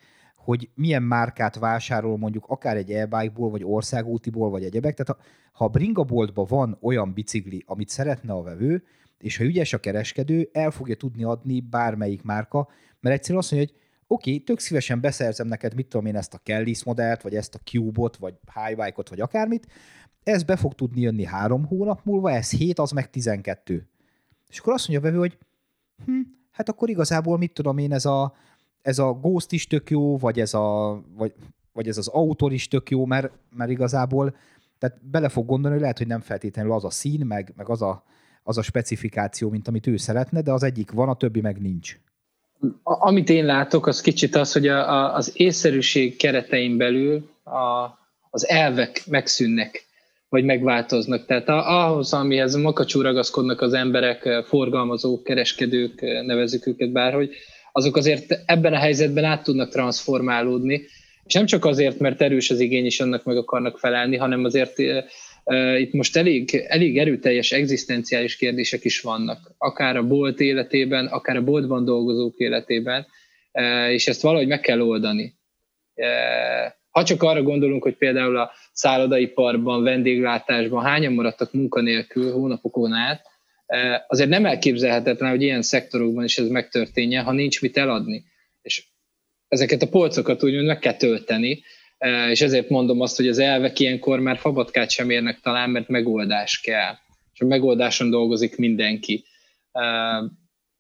[0.49, 4.97] hogy milyen márkát vásárol mondjuk akár egy e vagy országútiból, vagy egyebek.
[4.97, 8.85] Tehát ha, ha a bringaboltban van olyan bicikli, amit szeretne a vevő,
[9.19, 12.69] és ha ügyes a kereskedő, el fogja tudni adni bármelyik márka,
[13.01, 16.35] mert egyszerűen azt mondja, hogy oké, okay, tök szívesen beszerzem neked, mit tudom én, ezt
[16.35, 19.67] a Kellis modellt, vagy ezt a Cube-ot, vagy Highbike-ot, vagy akármit,
[20.23, 23.89] ez be fog tudni jönni három hónap múlva, ez hét, az meg tizenkettő.
[24.49, 25.39] És akkor azt mondja a vevő, hogy
[26.05, 28.35] hm, hát akkor igazából mit tudom én, ez a,
[28.83, 31.33] ez a Ghost is tök jó, vagy ez, a, vagy,
[31.73, 34.35] vagy ez az autor is tök jó, mert, mert igazából
[34.79, 37.83] tehát bele fog gondolni, hogy lehet, hogy nem feltétlenül az a szín, meg, meg az,
[37.83, 38.05] a,
[38.43, 41.99] az a specifikáció, mint amit ő szeretne, de az egyik van, a többi meg nincs.
[42.83, 47.99] Amit én látok, az kicsit az, hogy a, a, az észszerűség keretein belül a,
[48.31, 49.87] az elvek megszűnnek,
[50.29, 51.27] vagy megváltoznak.
[51.27, 57.31] Tehát ahhoz, amihez makacsú ragaszkodnak az emberek, forgalmazók, kereskedők, nevezük őket bárhogy,
[57.73, 60.83] azok azért ebben a helyzetben át tudnak transformálódni,
[61.25, 64.79] és nem csak azért, mert erős az igény, és annak meg akarnak felelni, hanem azért
[65.79, 71.45] itt most elég, elég erőteljes egzisztenciális kérdések is vannak, akár a bolt életében, akár a
[71.45, 73.07] boltban dolgozók életében,
[73.91, 75.37] és ezt valahogy meg kell oldani.
[76.91, 83.23] Ha csak arra gondolunk, hogy például a szállodaiparban, vendéglátásban hányan maradtak munkanélkül hónapokon át,
[84.07, 88.25] azért nem elképzelhetetlen, hogy ilyen szektorokban is ez megtörténjen, ha nincs mit eladni.
[88.63, 88.87] És
[89.49, 91.63] ezeket a polcokat úgy meg kell tölteni,
[92.31, 96.61] és ezért mondom azt, hogy az elvek ilyenkor már fabatkát sem érnek talán, mert megoldás
[96.61, 96.95] kell.
[97.33, 99.25] És a megoldáson dolgozik mindenki.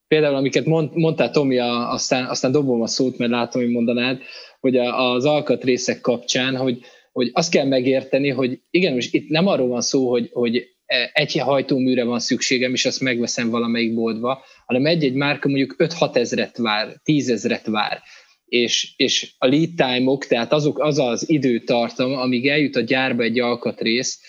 [0.09, 4.23] Például, amiket mond, mondtál Tomi, aztán, aztán dobom a szót, mert látom, hogy mondanád,
[4.61, 6.81] hogy az alkatrészek kapcsán, hogy,
[7.13, 10.78] hogy azt kell megérteni, hogy igen, most itt nem arról van szó, hogy, hogy
[11.13, 16.57] egy hajtóműre van szükségem, és azt megveszem valamelyik boltba, hanem egy-egy márka mondjuk 5-6 ezret
[16.57, 18.03] vár, 10 ezret vár
[18.49, 23.41] és, és a lead time-ok, tehát azok, az az időtartam, amíg eljut a gyárba egy
[23.41, 24.21] alkatrész,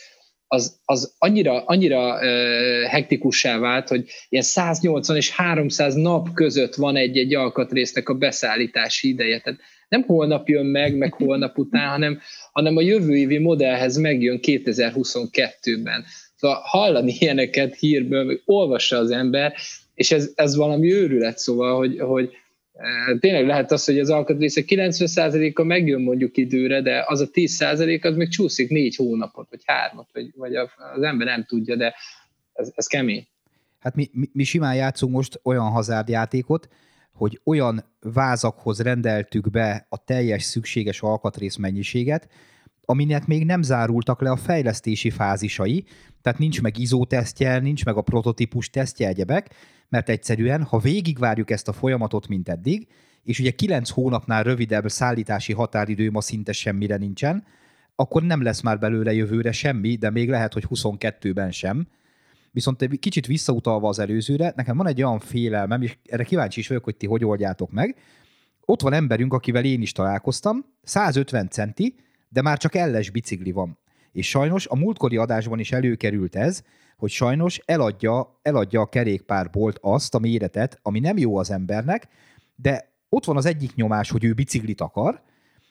[0.51, 6.95] az, az annyira, annyira uh, hektikussá vált, hogy ilyen 180 és 300 nap között van
[6.95, 9.39] egy-egy alkatrésznek a beszállítási ideje.
[9.39, 12.19] Tehát nem holnap jön meg, meg holnap után, hanem,
[12.51, 16.05] hanem a jövő évi modellhez megjön 2022-ben.
[16.39, 19.53] Szóval hallani ilyeneket hírből, olvassa az ember,
[19.93, 22.31] és ez, ez valami őrület, szóval, hogy, hogy,
[23.19, 28.15] tényleg lehet az, hogy az alkatrészek 90%-a megjön mondjuk időre, de az a 10% az
[28.15, 31.95] még csúszik négy hónapot, vagy hármat, vagy, vagy az ember nem tudja, de
[32.53, 33.27] ez, ez kemény.
[33.79, 36.69] Hát mi, mi, mi simán játszunk most olyan hazárdjátékot,
[37.13, 42.27] hogy olyan vázakhoz rendeltük be a teljes szükséges alkatrész mennyiséget,
[42.89, 45.85] aminek még nem zárultak le a fejlesztési fázisai,
[46.21, 49.55] tehát nincs meg izótesztje, nincs meg a prototípus tesztje egyebek,
[49.89, 52.87] mert egyszerűen, ha végigvárjuk ezt a folyamatot, mint eddig,
[53.23, 57.45] és ugye 9 hónapnál rövidebb szállítási határidő ma szinte semmire nincsen,
[57.95, 61.87] akkor nem lesz már belőle jövőre semmi, de még lehet, hogy 22-ben sem.
[62.51, 66.67] Viszont egy kicsit visszautalva az előzőre, nekem van egy olyan félelmem, és erre kíváncsi is
[66.67, 67.95] vagyok, hogy ti hogy oldjátok meg.
[68.65, 71.95] Ott van emberünk, akivel én is találkoztam, 150 centi,
[72.29, 73.77] de már csak elles bicikli van.
[74.11, 76.63] És sajnos a múltkori adásban is előkerült ez,
[76.97, 82.07] hogy sajnos eladja, eladja a kerékpárbolt azt a méretet, ami nem jó az embernek,
[82.55, 85.21] de ott van az egyik nyomás, hogy ő biciklit akar,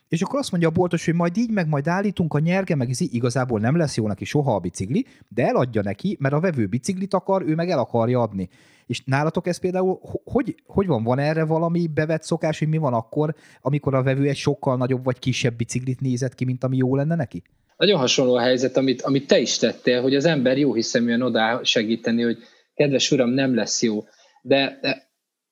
[0.08, 2.90] és akkor azt mondja a boltos, hogy majd így, meg majd állítunk a nyerge, meg
[2.90, 6.66] ez igazából nem lesz jó neki soha a bicikli, de eladja neki, mert a vevő
[6.66, 8.48] biciklit akar, ő meg el akarja adni.
[8.88, 12.94] És nálatok ez például, hogy, hogy van, van erre valami bevett szokás, hogy mi van
[12.94, 16.96] akkor, amikor a vevő egy sokkal nagyobb vagy kisebb biciklit nézett ki, mint ami jó
[16.96, 17.42] lenne neki?
[17.76, 21.60] Nagyon hasonló a helyzet, amit, amit te is tettél, hogy az ember jó hiszeműen oda
[21.62, 22.38] segíteni, hogy
[22.74, 24.04] kedves uram, nem lesz jó.
[24.42, 24.78] De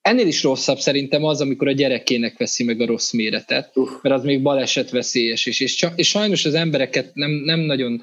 [0.01, 3.72] ennél is rosszabb szerintem az, amikor a gyerekének veszi meg a rossz méretet,
[4.03, 5.61] mert az még baleset veszélyes is.
[5.61, 8.03] És, és sajnos az embereket nem, nem nagyon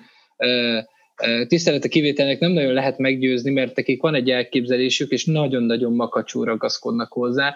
[1.47, 7.11] tisztelete kivételnek nem nagyon lehet meggyőzni, mert nekik van egy elképzelésük, és nagyon-nagyon makacsú ragaszkodnak
[7.11, 7.55] hozzá.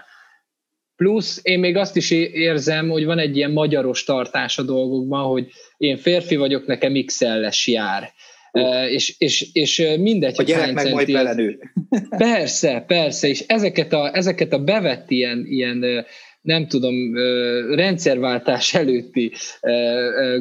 [0.96, 5.48] Plusz én még azt is érzem, hogy van egy ilyen magyaros tartás a dolgokban, hogy
[5.78, 8.12] én férfi vagyok, nekem XL-es jár.
[8.52, 11.60] Uh, és, és, és mindegy, a gyerek meg majd belenő.
[12.18, 16.06] Persze, persze, és ezeket a, ezeket a bevett ilyen, ilyen
[16.48, 17.16] nem tudom,
[17.76, 19.32] rendszerváltás előtti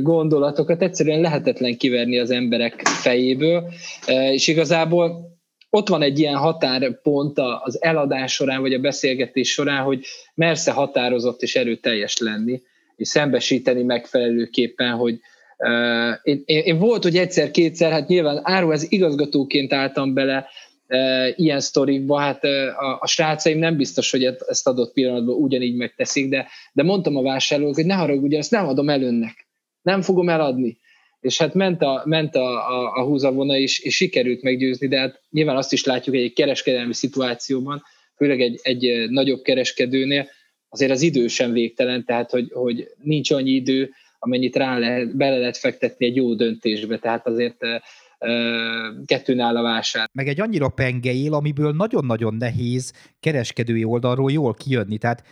[0.02, 3.72] gondolatokat egyszerűen lehetetlen kiverni az emberek fejéből,
[4.06, 5.34] és igazából
[5.70, 11.42] ott van egy ilyen határpont az eladás során, vagy a beszélgetés során, hogy mersze határozott
[11.42, 12.62] és erőteljes lenni,
[12.96, 15.18] és szembesíteni megfelelőképpen, hogy
[16.22, 20.46] én, én, én volt, hogy egyszer-kétszer, hát nyilván ez igazgatóként álltam bele
[21.36, 26.48] ilyen sztorikba, hát a, a srácaim nem biztos, hogy ezt adott pillanatban ugyanígy megteszik, de,
[26.72, 29.48] de mondtam a vásárlók, hogy ne haragudj, ezt nem adom el önnek,
[29.82, 30.78] nem fogom eladni.
[31.20, 35.20] És hát ment a, ment a, a, a húzavona is, és sikerült meggyőzni, de hát
[35.30, 37.82] nyilván azt is látjuk egy kereskedelmi szituációban,
[38.16, 40.28] főleg egy, egy nagyobb kereskedőnél,
[40.68, 45.36] azért az idő sem végtelen, tehát hogy, hogy nincs annyi idő, amennyit rá lehet, bele
[45.38, 47.56] lehet fektetni egy jó döntésbe, tehát azért
[49.04, 50.08] kettőn a vásár.
[50.12, 54.98] Meg egy annyira penge él, amiből nagyon-nagyon nehéz kereskedői oldalról jól kijönni.
[54.98, 55.22] Tehát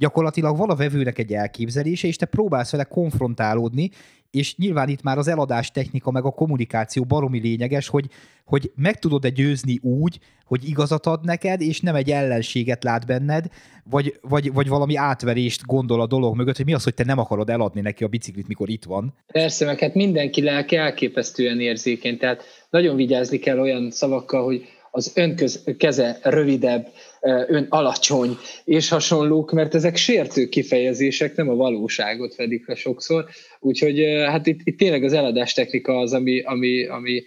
[0.00, 3.90] gyakorlatilag van a vevőnek egy elképzelése, és te próbálsz vele konfrontálódni,
[4.30, 8.06] és nyilván itt már az eladás technika, meg a kommunikáció baromi lényeges, hogy,
[8.44, 13.46] hogy meg tudod-e győzni úgy, hogy igazat ad neked, és nem egy ellenséget lát benned,
[13.84, 17.18] vagy, vagy, vagy valami átverést gondol a dolog mögött, hogy mi az, hogy te nem
[17.18, 19.14] akarod eladni neki a biciklit, mikor itt van.
[19.32, 25.12] Persze, meg hát mindenki lelke elképesztően érzékeny, tehát nagyon vigyázni kell olyan szavakkal, hogy az
[25.14, 26.88] önköz, keze rövidebb,
[27.22, 33.26] ön alacsony és hasonlók, mert ezek sértő kifejezések, nem a valóságot fedik le sokszor.
[33.60, 37.22] Úgyhogy hát itt, itt tényleg az eladás technika az, ami, ami, ami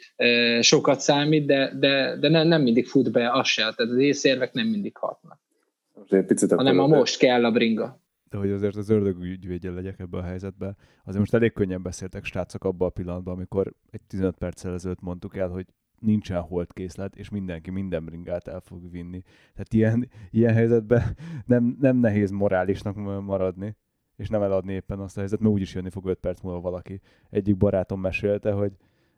[0.61, 4.53] sokat számít, de, de, de nem, nem mindig fut be az se, tehát az észérvek
[4.53, 5.39] nem mindig hatnak.
[6.09, 8.01] Most picit hanem a most kell a bringa.
[8.29, 12.25] De hogy azért az ördög ügyvédje legyek ebbe a helyzetbe, azért most elég könnyen beszéltek
[12.25, 15.65] srácok abban a pillanatban, amikor egy 15 perccel ezelőtt mondtuk el, hogy
[16.03, 19.21] nincsen holdkészlet, és mindenki minden bringát el fog vinni.
[19.53, 23.75] Tehát ilyen, ilyen helyzetben nem, nem nehéz morálisnak maradni,
[24.15, 27.01] és nem eladni éppen azt a helyzet, mert úgyis jönni fog 5 perc múlva valaki.
[27.29, 28.73] Egyik barátom mesélte, hogy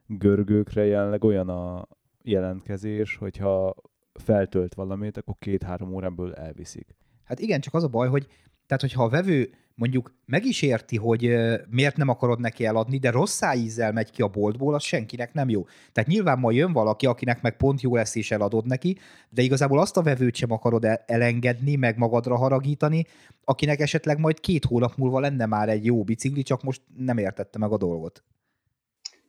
[0.07, 1.87] görgőkre jelenleg olyan a
[2.21, 3.75] jelentkezés, hogyha
[4.13, 6.95] feltölt valamit, akkor két-három órán elviszik.
[7.23, 8.27] Hát igen, csak az a baj, hogy
[8.67, 11.35] tehát, hogyha a vevő mondjuk meg is érti, hogy
[11.69, 15.49] miért nem akarod neki eladni, de rossz ízzel megy ki a boltból, az senkinek nem
[15.49, 15.65] jó.
[15.91, 18.97] Tehát nyilván ma jön valaki, akinek meg pont jó lesz és eladod neki,
[19.29, 23.05] de igazából azt a vevőt sem akarod elengedni, meg magadra haragítani,
[23.43, 27.57] akinek esetleg majd két hónap múlva lenne már egy jó bicikli, csak most nem értette
[27.57, 28.23] meg a dolgot.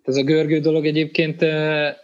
[0.03, 1.43] Ez a görgő dolog egyébként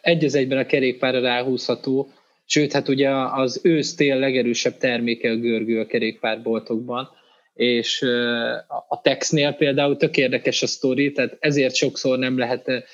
[0.00, 2.10] egy az egyben a kerékpára ráhúzható,
[2.44, 7.08] sőt, hát ugye az ősztél legerősebb terméke a görgő a kerékpárboltokban,
[7.54, 8.02] és
[8.88, 12.84] a Texnél például tök érdekes a sztori, tehát ezért sokszor nem lehet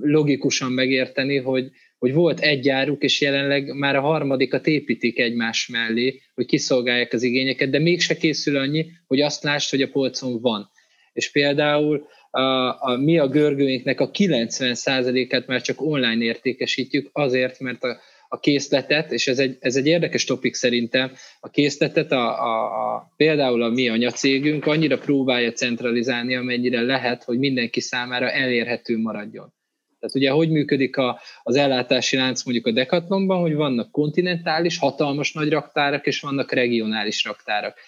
[0.00, 6.20] logikusan megérteni, hogy, hogy volt egy áruk, és jelenleg már a harmadikat építik egymás mellé,
[6.34, 10.70] hogy kiszolgálják az igényeket, de mégse készül annyi, hogy azt lásd, hogy a polcon van.
[11.12, 17.84] És például a, a, mi a görgőinknek a 90%-át már csak online értékesítjük, azért, mert
[17.84, 18.00] a,
[18.32, 22.64] a készletet, és ez egy, ez egy érdekes topik szerintem, a készletet a, a,
[22.94, 29.52] a, például a mi anyacégünk annyira próbálja centralizálni, amennyire lehet, hogy mindenki számára elérhető maradjon.
[30.00, 35.32] Tehát ugye hogy működik a, az ellátási lánc mondjuk a Decathlonban, hogy vannak kontinentális, hatalmas
[35.32, 37.78] nagy raktárak, és vannak regionális raktárak.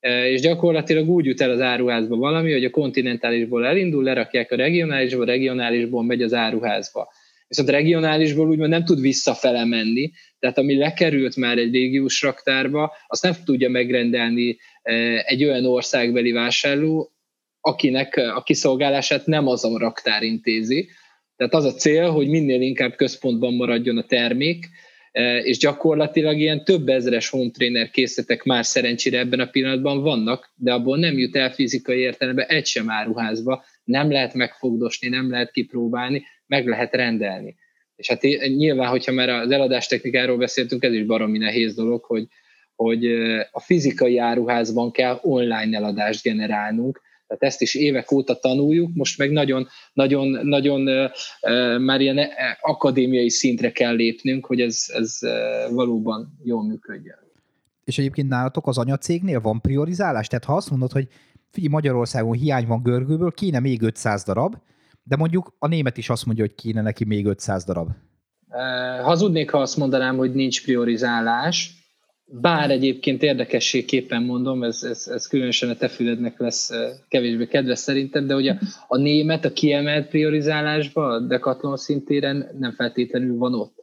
[0.00, 4.56] E, és gyakorlatilag úgy jut el az áruházba valami, hogy a kontinentálisból elindul, lerakják a
[4.56, 7.12] regionálisba, a regionálisból megy az áruházba
[7.52, 13.22] viszont regionálisból úgymond nem tud visszafele menni, tehát ami lekerült már egy régiós raktárba, azt
[13.22, 14.92] nem tudja megrendelni e,
[15.26, 17.12] egy olyan országbeli vásárló,
[17.60, 20.88] akinek a kiszolgálását nem az a raktár intézi.
[21.36, 24.68] Tehát az a cél, hogy minél inkább központban maradjon a termék,
[25.10, 30.52] e, és gyakorlatilag ilyen több ezeres home trainer készletek már szerencsére ebben a pillanatban vannak,
[30.56, 35.50] de abból nem jut el fizikai értelemben egy sem áruházba, nem lehet megfogdosni, nem lehet
[35.50, 37.54] kipróbálni, meg lehet rendelni.
[37.96, 38.22] És hát
[38.56, 42.26] nyilván, hogyha már az eladás technikáról beszéltünk, ez is baromi nehéz dolog, hogy,
[42.74, 43.06] hogy
[43.50, 49.30] a fizikai áruházban kell online eladást generálnunk, tehát ezt is évek óta tanuljuk, most meg
[49.30, 51.10] nagyon, nagyon, nagyon
[51.80, 52.18] már ilyen
[52.60, 55.18] akadémiai szintre kell lépnünk, hogy ez, ez
[55.70, 57.18] valóban jól működjön.
[57.84, 60.26] És egyébként nálatok az anyacégnél van priorizálás?
[60.26, 61.08] Tehát ha azt mondod, hogy
[61.50, 64.56] figyelj, Magyarországon hiány van görgőből, kéne még 500 darab,
[65.02, 67.88] de mondjuk a német is azt mondja, hogy kéne neki még 500 darab.
[69.02, 71.82] Hazudnék, ha azt mondanám, hogy nincs priorizálás,
[72.24, 76.70] bár egyébként érdekességképpen mondom, ez, ez, ez különösen a te fülednek lesz
[77.08, 78.54] kevésbé kedves szerintem, de ugye
[78.88, 83.74] a német a kiemelt priorizálásban, a Decathlon szintéren nem feltétlenül van ott.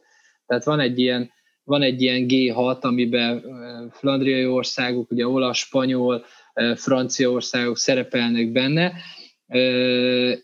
[0.46, 1.30] Tehát van egy ilyen,
[1.64, 3.44] van egy ilyen G6, amiben
[3.90, 6.24] flandriai országok, ugye olasz, spanyol,
[6.74, 8.92] francia országok szerepelnek benne,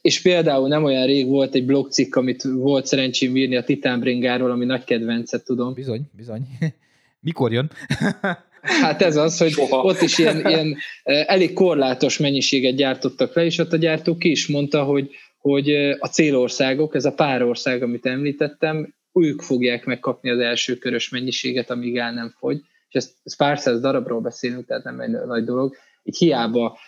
[0.02, 4.50] és például nem olyan rég volt egy blogcikk, amit volt szerencsém írni a Titán Bringáról,
[4.50, 5.74] ami nagy kedvencet tudom.
[5.74, 6.42] Bizony, bizony.
[7.20, 7.70] Mikor jön?
[8.66, 9.82] Hát ez az, hogy Soha.
[9.82, 14.46] ott is ilyen, ilyen elég korlátos mennyiséget gyártottak le, és ott a gyártó ki is
[14.46, 20.38] mondta, hogy, hogy a célországok, ez a pár ország, amit említettem, ők fogják megkapni az
[20.38, 24.84] első körös mennyiséget, amíg el nem fogy, és ezt, ezt pár száz darabról beszélünk, tehát
[24.84, 26.78] nem egy nagy dolog, így hiába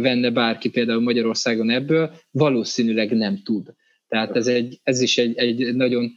[0.00, 3.74] venne bárki például Magyarországon ebből, valószínűleg nem tud.
[4.08, 6.10] Tehát ez, egy, ez is egy, egy nagyon,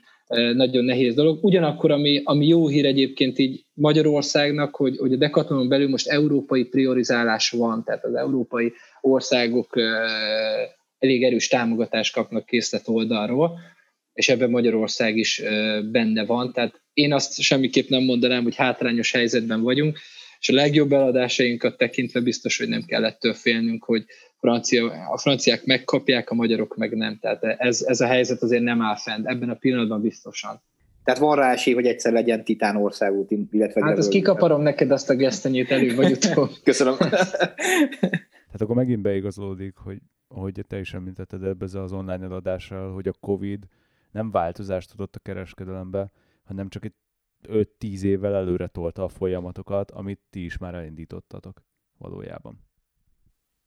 [0.53, 1.43] nagyon nehéz dolog.
[1.43, 6.63] Ugyanakkor, ami, ami jó hír egyébként így Magyarországnak, hogy, hogy a Decathlonon belül most európai
[6.63, 9.77] priorizálás van, tehát az európai országok
[10.99, 13.59] elég erős támogatást kapnak készlet oldalról,
[14.13, 15.41] és ebben Magyarország is
[15.91, 19.97] benne van, tehát én azt semmiképp nem mondanám, hogy hátrányos helyzetben vagyunk,
[20.41, 24.05] és a legjobb eladásainkat tekintve biztos, hogy nem kell ettől félnünk, hogy
[24.39, 27.17] francia, a franciák megkapják, a magyarok meg nem.
[27.19, 30.61] Tehát ez, ez a helyzet azért nem áll fent, ebben a pillanatban biztosan.
[31.03, 33.83] Tehát van rá esély, hogy egyszer legyen titán országút, illetve...
[33.83, 36.49] Hát azt kikaparom neked azt a gesztenyét előbb vagy utóbb.
[36.63, 36.97] Köszönöm.
[36.97, 43.13] Tehát akkor megint beigazolódik, hogy ahogy te is említetted ebbe az online eladással, hogy a
[43.19, 43.65] Covid
[44.11, 46.11] nem változást tudott a kereskedelembe,
[46.43, 46.93] hanem csak egy
[47.47, 51.63] 5-10 évvel előre tolta a folyamatokat, amit ti is már elindítottatok
[51.97, 52.59] valójában.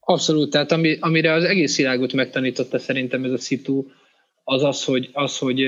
[0.01, 3.85] Abszolút, tehát ami, amire az egész világot megtanította szerintem ez a szitu,
[4.45, 5.65] az az, hogy, az, hogy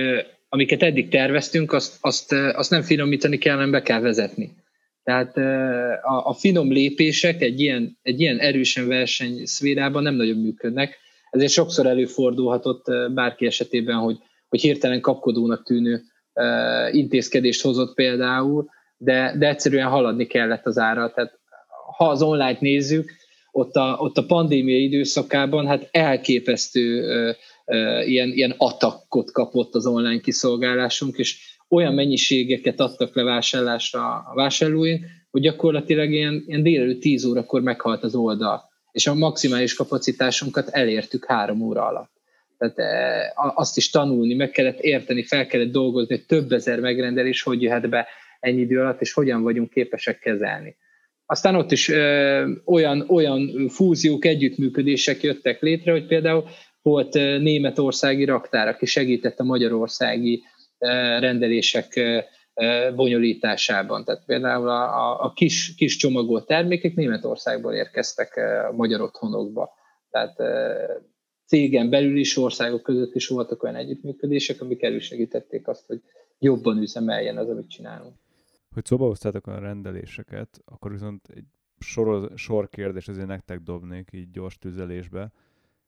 [0.48, 4.54] amiket eddig terveztünk, azt, azt, azt nem finomítani kell, hanem be kell vezetni.
[5.02, 5.36] Tehát
[6.02, 10.98] a, a finom lépések egy ilyen, egy ilyen erősen versenyszférában nem nagyon működnek,
[11.30, 12.84] ezért sokszor előfordulhatott
[13.14, 16.02] bárki esetében, hogy, hogy hirtelen kapkodónak tűnő
[16.90, 21.12] intézkedést hozott például, de, de egyszerűen haladni kellett az ára.
[21.12, 21.38] Tehát
[21.96, 23.10] ha az online nézzük,
[23.50, 27.30] ott a, ott a pandémia időszakában hát elképesztő ö,
[27.64, 34.34] ö, ilyen, ilyen attakkot kapott az online kiszolgálásunk, és olyan mennyiségeket adtak le vásárlásra a
[34.34, 38.62] vásárlóink, hogy gyakorlatilag ilyen, ilyen délelőtt 10 órakor meghalt az oldal,
[38.92, 42.15] és a maximális kapacitásunkat elértük három óra alatt.
[42.58, 47.42] Tehát e, azt is tanulni, meg kellett érteni, fel kellett dolgozni, hogy több ezer megrendelés
[47.42, 48.06] hogy jöhet be
[48.40, 50.76] ennyi idő alatt, és hogyan vagyunk képesek kezelni.
[51.26, 56.44] Aztán ott is ö, olyan, olyan fúziók, együttműködések jöttek létre, hogy például
[56.82, 60.42] volt németországi raktár, aki segített a magyarországi
[61.18, 62.00] rendelések
[62.94, 64.04] bonyolításában.
[64.04, 68.36] Tehát például a, a, a kis, kis csomagolt termékek Németországból érkeztek
[68.70, 69.70] a magyar otthonokba.
[70.10, 70.36] Tehát
[71.46, 76.02] cégen belül is, országok között is voltak olyan együttműködések, amik elősegítették azt, hogy
[76.38, 78.14] jobban üzemeljen az, amit csinálunk.
[78.70, 81.44] Hogy szóba hoztátok a rendeléseket, akkor viszont egy
[81.78, 85.32] sor, sor kérdés azért nektek dobnék így gyors tüzelésbe.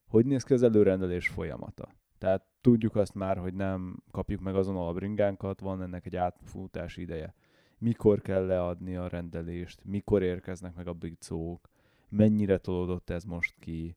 [0.09, 1.89] Hogy néz ki az előrendelés folyamata?
[2.19, 7.01] Tehát tudjuk azt már, hogy nem kapjuk meg azon a bringánkat, van ennek egy átfutási
[7.01, 7.35] ideje.
[7.79, 11.69] Mikor kell leadni a rendelést, mikor érkeznek meg a bicók,
[12.09, 13.97] mennyire tolódott ez most ki,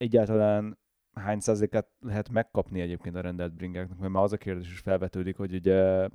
[0.00, 0.78] egyáltalán
[1.12, 5.36] hány százalékát lehet megkapni egyébként a rendelt bringáknak, mert már az a kérdés is felvetődik,
[5.36, 6.08] hogy ugye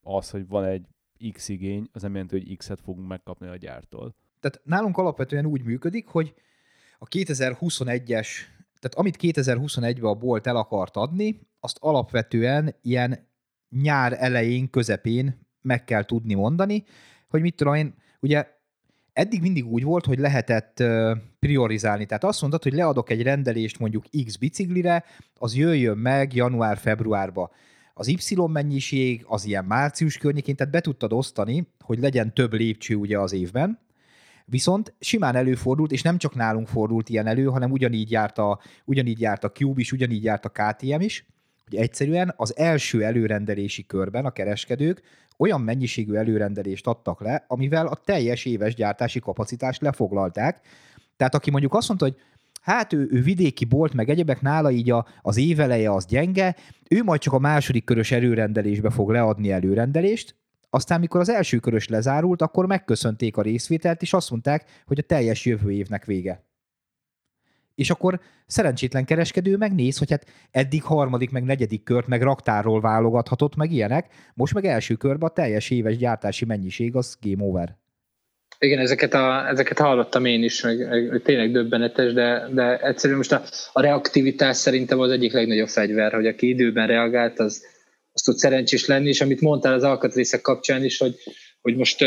[0.00, 0.86] az, hogy van egy
[1.32, 4.14] X igény, az nem jelenti, hogy X-et fogunk megkapni a gyártól.
[4.40, 6.34] Tehát nálunk alapvetően úgy működik, hogy
[6.98, 8.26] a 2021-es
[8.80, 13.28] tehát amit 2021-ben a bolt el akart adni, azt alapvetően ilyen
[13.68, 16.84] nyár elején, közepén meg kell tudni mondani,
[17.28, 18.46] hogy mit tudom én, ugye
[19.12, 20.82] eddig mindig úgy volt, hogy lehetett
[21.40, 22.06] priorizálni.
[22.06, 25.04] Tehát azt mondod, hogy leadok egy rendelést mondjuk X biciklire,
[25.38, 27.50] az jöjjön meg január-februárba.
[27.94, 32.94] Az Y mennyiség az ilyen március környékén, tehát be tudtad osztani, hogy legyen több lépcső
[32.94, 33.78] ugye az évben,
[34.50, 39.20] Viszont simán előfordult, és nem csak nálunk fordult ilyen elő, hanem ugyanígy járt a, ugyanígy
[39.20, 41.26] járt a Cube is, ugyanígy járt a KTM is,
[41.68, 45.02] hogy egyszerűen az első előrendelési körben a kereskedők
[45.36, 50.60] olyan mennyiségű előrendelést adtak le, amivel a teljes éves gyártási kapacitást lefoglalták.
[51.20, 52.16] Tehát aki mondjuk azt mondta, hogy
[52.60, 56.56] hát ő, ő vidéki bolt, meg egyebek, nála így a, az éveleje az gyenge,
[56.88, 60.36] ő majd csak a második körös előrendelésbe fog leadni előrendelést,
[60.70, 65.02] aztán, mikor az első körös lezárult, akkor megköszönték a részvételt, és azt mondták, hogy a
[65.02, 66.44] teljes jövő évnek vége.
[67.74, 73.56] És akkor szerencsétlen kereskedő megnéz, hogy hát eddig harmadik, meg negyedik kört, meg raktárról válogathatott,
[73.56, 77.79] meg ilyenek, most meg első körben a teljes éves gyártási mennyiség az game over.
[78.62, 83.32] Igen, ezeket, a, ezeket hallottam én is, meg, meg tényleg döbbenetes, de, de egyszerűen most
[83.32, 83.42] a,
[83.72, 87.64] a reaktivitás szerintem az egyik legnagyobb fegyver, hogy aki időben reagált, az,
[88.12, 91.14] az tud szerencsés lenni, és amit mondtál az alkatrészek kapcsán is, hogy,
[91.60, 92.04] hogy most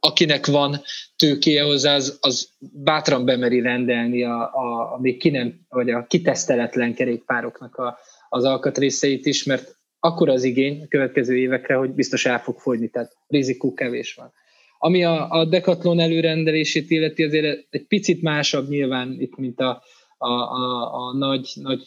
[0.00, 0.80] akinek van
[1.16, 6.06] tőkéje hozzá, az, az bátran bemeri rendelni a, a, a még ki nem, vagy a
[6.06, 7.98] kiteszteletlen kerékpároknak a,
[8.28, 12.88] az alkatrészeit is, mert akkor az igény a következő évekre, hogy biztos el fog fogyni,
[12.88, 14.32] tehát rizikó kevés van.
[14.78, 19.82] Ami a, a Decathlon előrendelését illeti, azért egy picit másabb nyilván itt, mint a,
[20.18, 21.84] a, a, a nagy, nagy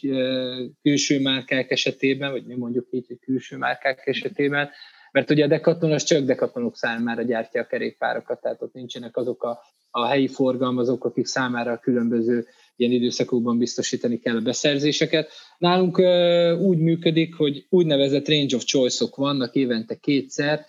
[0.82, 4.70] külső márkák esetében, vagy mi mondjuk így, hogy külső márkák esetében,
[5.12, 9.42] mert ugye a Decathlon az csak Decathlonok számára gyártja a kerékpárokat, tehát ott nincsenek azok
[9.42, 15.30] a, a helyi forgalmazók, akik számára a különböző ilyen időszakokban biztosítani kell a beszerzéseket.
[15.58, 20.64] Nálunk uh, úgy működik, hogy úgynevezett range of choice-ok vannak évente kétszer,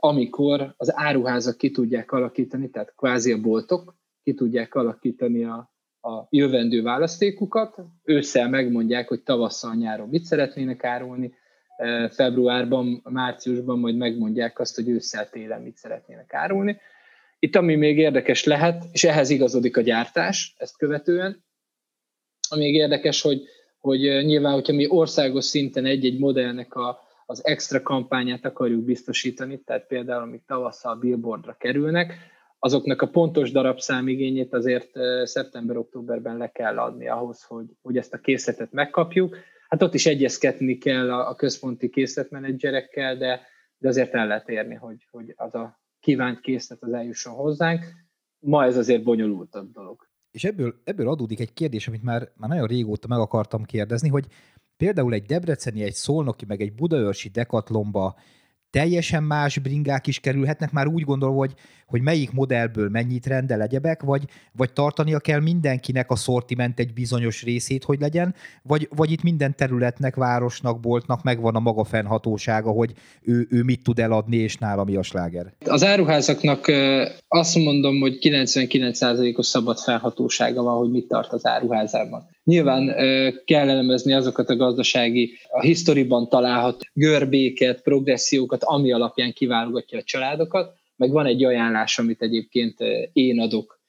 [0.00, 6.26] amikor az áruházak ki tudják alakítani, tehát kvázi a boltok ki tudják alakítani a, a
[6.30, 11.34] jövendő választékukat, ősszel megmondják, hogy tavasszal, nyáron mit szeretnének árulni,
[12.10, 16.80] februárban, márciusban majd megmondják azt, hogy ősszel, télen mit szeretnének árulni.
[17.38, 21.44] Itt ami még érdekes lehet, és ehhez igazodik a gyártás ezt követően,
[22.48, 23.42] ami még érdekes, hogy,
[23.78, 29.86] hogy nyilván, hogyha mi országos szinten egy-egy modellnek a, az extra kampányát akarjuk biztosítani, tehát
[29.86, 32.14] például amik tavasszal billboardra kerülnek,
[32.58, 34.90] azoknak a pontos darabszámigényét azért
[35.24, 39.36] szeptember-októberben le kell adni ahhoz, hogy, hogy ezt a készletet megkapjuk.
[39.68, 43.40] Hát ott is egyezkedni kell a, a központi készletmenedzserekkel, de,
[43.78, 47.84] de azért el lehet érni, hogy, hogy az a kívánt készlet az eljusson hozzánk.
[48.38, 50.08] Ma ez azért bonyolultabb dolog.
[50.30, 54.26] És ebből, ebből adódik egy kérdés, amit már, már nagyon régóta meg akartam kérdezni, hogy
[54.76, 58.16] például egy debreceni, egy szolnoki, meg egy budaörsi dekatlomba
[58.70, 61.54] teljesen más bringák is kerülhetnek, már úgy gondolva, hogy,
[61.86, 67.42] hogy melyik modellből mennyit rendel egyebek, vagy, vagy tartania kell mindenkinek a szortiment egy bizonyos
[67.42, 72.92] részét, hogy legyen, vagy, vagy itt minden területnek, városnak, boltnak megvan a maga fennhatósága, hogy
[73.22, 75.52] ő, ő mit tud eladni, és nála mi a sláger.
[75.64, 76.66] Az áruházaknak
[77.36, 82.28] azt mondom, hogy 99%-os szabad felhatósága van, hogy mit tart az áruházában.
[82.44, 82.94] Nyilván
[83.44, 90.74] kell elemezni azokat a gazdasági, a historiban található görbéket, progressziókat, ami alapján kiválogatja a családokat,
[90.96, 92.78] meg van egy ajánlás, amit egyébként
[93.12, 93.80] én adok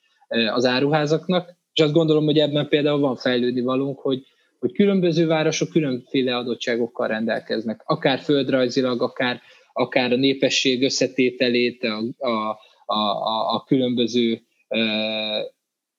[0.53, 4.25] az áruházaknak, és azt gondolom, hogy ebben például van fejlődni valónk, hogy,
[4.59, 9.41] hogy különböző városok különféle adottságokkal rendelkeznek, akár földrajzilag, akár,
[9.73, 12.59] akár a népesség összetételét, a, a,
[12.93, 14.41] a, a különböző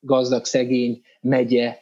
[0.01, 1.79] gazdag-szegény megye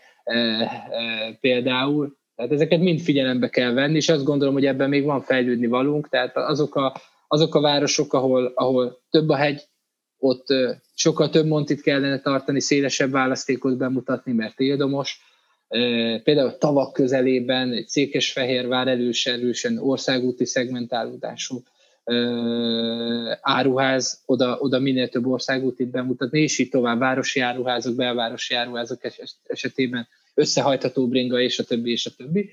[1.40, 2.16] például.
[2.34, 6.09] Tehát ezeket mind figyelembe kell venni, és azt gondolom, hogy ebben még van fejlődni valunk,
[6.09, 6.94] tehát azok a,
[7.28, 9.62] azok a városok, ahol, ahol több a hegy,
[10.18, 10.46] ott
[10.94, 15.20] sokkal több montit kellene tartani, szélesebb választékot bemutatni, mert éldomos.
[16.22, 21.62] Például tavak közelében egy Székesfehérvár elősen, erősen országúti szegmentálódású
[23.40, 29.12] áruház, oda, oda minél több országútit bemutatni, és így tovább városi áruházak, belvárosi áruházak
[29.46, 32.50] esetében összehajtható bringa, és a többi, és a többi.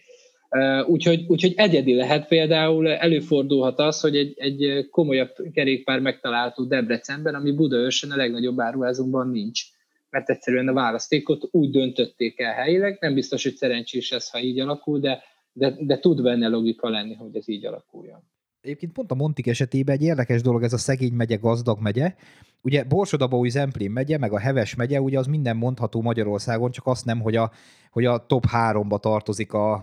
[0.85, 7.51] Úgyhogy, úgyhogy egyedi lehet például, előfordulhat az, hogy egy, egy komolyabb kerékpár megtalálható Debrecenben, ami
[7.51, 9.61] Budaörsön a legnagyobb áruházunkban nincs.
[10.09, 14.59] Mert egyszerűen a választékot úgy döntötték el helyileg, nem biztos, hogy szerencsés ez, ha így
[14.59, 15.23] alakul, de,
[15.53, 18.23] de, de tud benne logika lenni, hogy ez így alakuljon.
[18.63, 22.15] Egyébként pont a Montik esetében egy érdekes dolog ez a szegény megye, gazdag megye.
[22.61, 27.05] Ugye Borsodabaúj Zemplén megye, meg a Heves megye, ugye az minden mondható Magyarországon, csak azt
[27.05, 27.51] nem, hogy a,
[27.91, 29.73] hogy a top háromba tartozik a,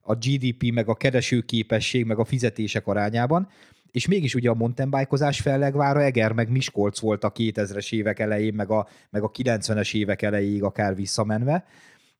[0.00, 3.48] a GDP, meg a keresőképesség, meg a fizetések arányában,
[3.90, 8.70] és mégis ugye a mountainbikeozás fellegvára Eger meg Miskolc volt a 2000-es évek elején, meg
[8.70, 11.64] a, meg a 90-es évek elejéig akár visszamenve,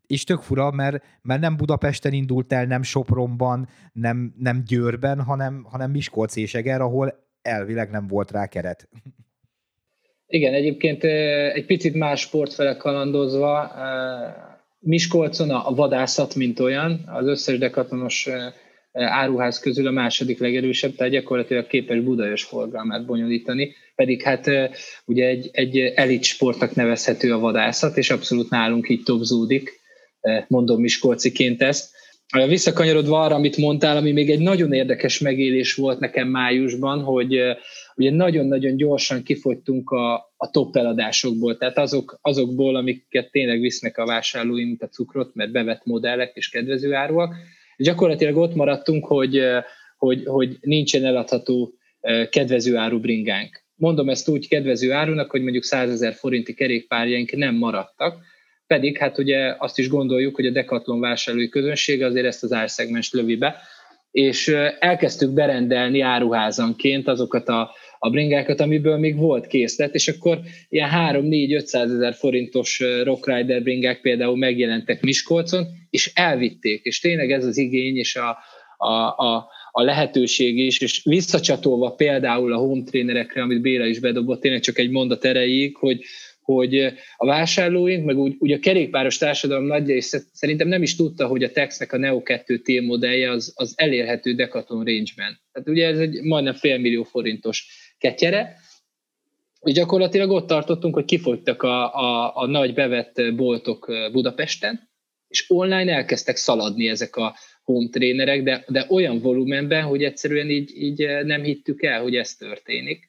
[0.07, 5.67] és tök fura, mert, mert nem Budapesten indult el, nem Sopronban, nem, nem Győrben, hanem,
[5.71, 8.89] hanem Miskolc és Eger, ahol elvileg nem volt rá keret.
[10.27, 11.05] Igen, egyébként
[11.55, 13.73] egy picit más sportfele kalandozva,
[14.79, 18.29] Miskolcon a vadászat, mint olyan, az összes dekatonos
[18.93, 24.51] áruház közül a második legerősebb, tehát gyakorlatilag képes Budajos forgalmát bonyolítani, pedig hát
[25.05, 29.81] ugye egy, egy elit sportnak nevezhető a vadászat, és abszolút nálunk így topzódik,
[30.49, 31.95] mondom Miskolciként ezt.
[32.49, 37.41] Visszakanyarodva arra, amit mondtál, ami még egy nagyon érdekes megélés volt nekem májusban, hogy
[37.97, 44.07] ugye nagyon-nagyon gyorsan kifogytunk a, a top eladásokból, tehát azok, azokból, amiket tényleg visznek a
[44.07, 47.35] vásárlói, mint a cukrot, mert bevett modellek és kedvező áruak.
[47.77, 49.41] Gyakorlatilag ott maradtunk, hogy,
[49.97, 51.75] hogy, hogy nincsen eladható
[52.31, 53.65] kedvező áru bringánk.
[53.75, 58.19] Mondom ezt úgy kedvező árunak, hogy mondjuk 100 ezer forinti kerékpárjaink nem maradtak,
[58.67, 63.13] pedig hát ugye azt is gondoljuk, hogy a Decathlon vásárlói közönsége azért ezt az árszegmest
[63.13, 63.57] lövi be,
[64.11, 64.49] és
[64.79, 71.75] elkezdtük berendelni áruházanként azokat a, a bringákat, amiből még volt készlet, és akkor ilyen 3-4-500
[71.75, 77.97] ezer forintos Rock Rider bringák például megjelentek Miskolcon, és elvitték, és tényleg ez az igény
[77.97, 78.39] és a,
[78.77, 78.93] a,
[79.27, 84.61] a, a lehetőség is, és visszacsatolva például a home trainerekre, amit Béla is bedobott, tényleg
[84.61, 86.01] csak egy mondat erejéig, hogy
[86.47, 86.77] hogy
[87.17, 91.43] a vásárlóink, meg úgy, úgy a kerékpáros társadalom nagyja, és szerintem nem is tudta, hogy
[91.43, 95.41] a Texnek a Neo 2 T modellje az, az elérhető Decathlon range-ben.
[95.53, 97.67] Tehát ugye ez egy majdnem félmillió forintos
[97.99, 98.57] ketyere,
[99.61, 104.89] és gyakorlatilag ott tartottunk, hogy kifogytak a, a, a nagy bevett boltok Budapesten,
[105.29, 110.83] és online elkezdtek szaladni ezek a home trénerek, de, de olyan volumenben, hogy egyszerűen így,
[110.83, 113.09] így nem hittük el, hogy ez történik.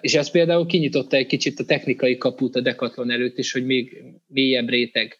[0.00, 4.04] És ez például kinyitotta egy kicsit a technikai kaput a Decathlon előtt is, hogy még
[4.26, 5.16] mélyebb réteg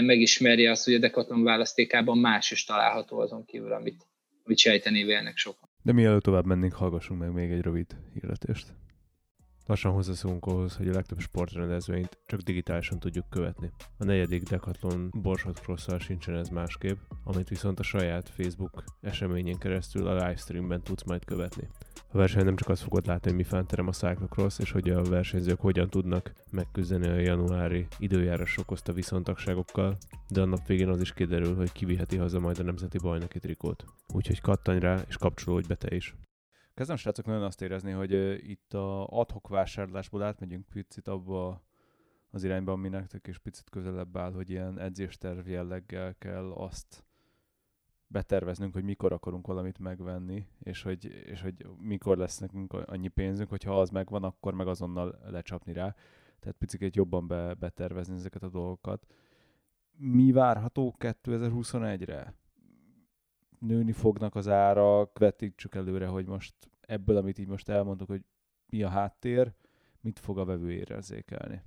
[0.00, 4.06] megismerje azt, hogy a Decathlon választékában más is található azon kívül, amit,
[4.44, 5.68] amit sejteni vélnek sokan.
[5.82, 8.66] De mielőtt tovább mennénk, hallgassunk meg még egy rövid hirdetést.
[9.66, 13.70] Lassan hozzászólunk ahhoz, hogy a legtöbb sportrendezvényt csak digitálisan tudjuk követni.
[13.98, 20.06] A negyedik Decathlon Borsod cross sincsen ez másképp, amit viszont a saját Facebook eseményén keresztül
[20.06, 21.68] a livestreamben tudsz majd követni.
[22.08, 25.02] A verseny nem csak azt fogod látni, hogy mi fánterem a Cyclocross, és hogy a
[25.02, 29.96] versenyzők hogyan tudnak megküzdeni a januári időjárás okozta viszontagságokkal,
[30.28, 33.84] de a nap végén az is kiderül, hogy kiviheti haza majd a nemzeti bajnoki trikót.
[34.14, 36.14] Úgyhogy kattanj rá, és kapcsolódj be te is.
[36.74, 38.12] Kezdem srácok nagyon azt érezni, hogy
[38.50, 41.62] itt a adhok vásárlásból átmegyünk picit abba
[42.30, 47.05] az irányba, ami nektek is picit közelebb áll, hogy ilyen edzésterv jelleggel kell azt
[48.06, 53.48] beterveznünk, hogy mikor akarunk valamit megvenni, és hogy, és hogy mikor lesz nekünk annyi pénzünk,
[53.48, 55.94] hogyha az megvan, akkor meg azonnal lecsapni rá.
[56.40, 59.06] Tehát picit jobban be, betervezni ezeket a dolgokat.
[59.96, 62.34] Mi várható 2021-re?
[63.58, 68.24] nőni fognak az árak, vetítsük előre, hogy most ebből, amit így most elmondok, hogy
[68.66, 69.52] mi a háttér,
[70.00, 71.62] mit fog a vevő érzékelni?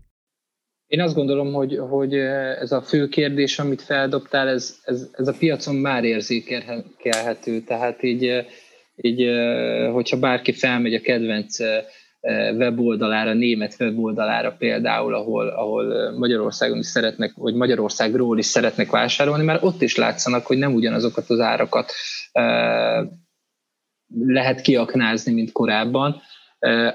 [0.90, 5.34] Én azt gondolom, hogy, hogy ez a fő kérdés, amit feldobtál, ez, ez, ez a
[5.40, 7.60] piacon már érzékelhető.
[7.60, 8.46] Tehát így,
[8.96, 9.28] így,
[9.92, 11.58] hogyha bárki felmegy a kedvenc
[12.58, 19.64] weboldalára, német weboldalára például, ahol, ahol Magyarországon is szeretnek, vagy Magyarországról is szeretnek vásárolni, mert
[19.64, 21.92] ott is látszanak, hogy nem ugyanazokat az árakat
[24.26, 26.22] lehet kiaknázni, mint korábban,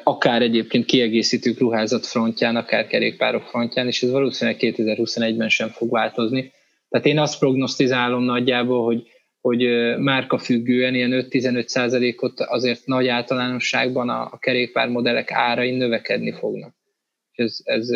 [0.03, 6.53] akár egyébként kiegészítők ruházat frontján, akár kerékpárok frontján, és ez valószínűleg 2021-ben sem fog változni.
[6.89, 9.07] Tehát én azt prognosztizálom nagyjából, hogy
[9.45, 16.75] hogy márka függően ilyen 5-15 százalékot azért nagy általánosságban a, a kerékpármodellek árai növekedni fognak.
[17.33, 17.89] Ez, ez,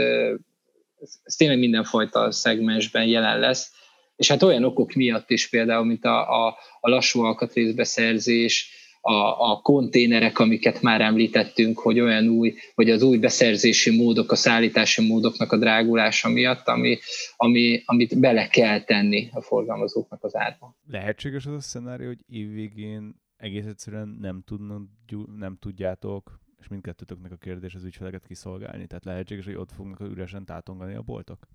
[1.01, 3.73] ez, ez tényleg mindenfajta szegmensben jelen lesz.
[4.17, 8.78] És hát olyan okok miatt is például, mint a, a, a lassú alkatrészbeszerzés,
[9.09, 14.35] a, a konténerek, amiket már említettünk, hogy olyan új, vagy az új beszerzési módok, a
[14.35, 16.99] szállítási módoknak a drágulása miatt, ami,
[17.37, 20.77] ami, amit bele kell tenni a forgalmazóknak az árba.
[20.87, 24.83] Lehetséges az a szenárió, hogy évvégén egész egyszerűen nem, tudnak,
[25.37, 30.45] nem tudjátok, és mindkettőtöknek a kérdés az ügyfeleket kiszolgálni, tehát lehetséges, hogy ott fognak üresen
[30.45, 31.49] tátongani a boltok?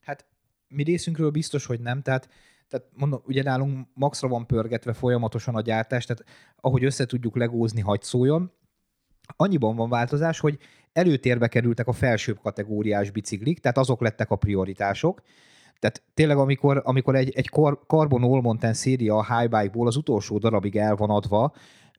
[0.00, 0.26] Hát
[0.68, 2.28] mi részünkről biztos, hogy nem, tehát
[2.72, 6.24] tehát mondom, ugye nálunk maxra van pörgetve folyamatosan a gyártás, tehát
[6.56, 8.52] ahogy össze tudjuk legózni, hagy szóljon.
[9.36, 10.58] Annyiban van változás, hogy
[10.92, 15.20] előtérbe kerültek a felsőbb kategóriás biciklik, tehát azok lettek a prioritások.
[15.78, 17.48] Tehát tényleg, amikor, amikor egy, egy
[17.86, 21.52] Carbon All Mountain széria a high bike-ból az utolsó darabig el van adva,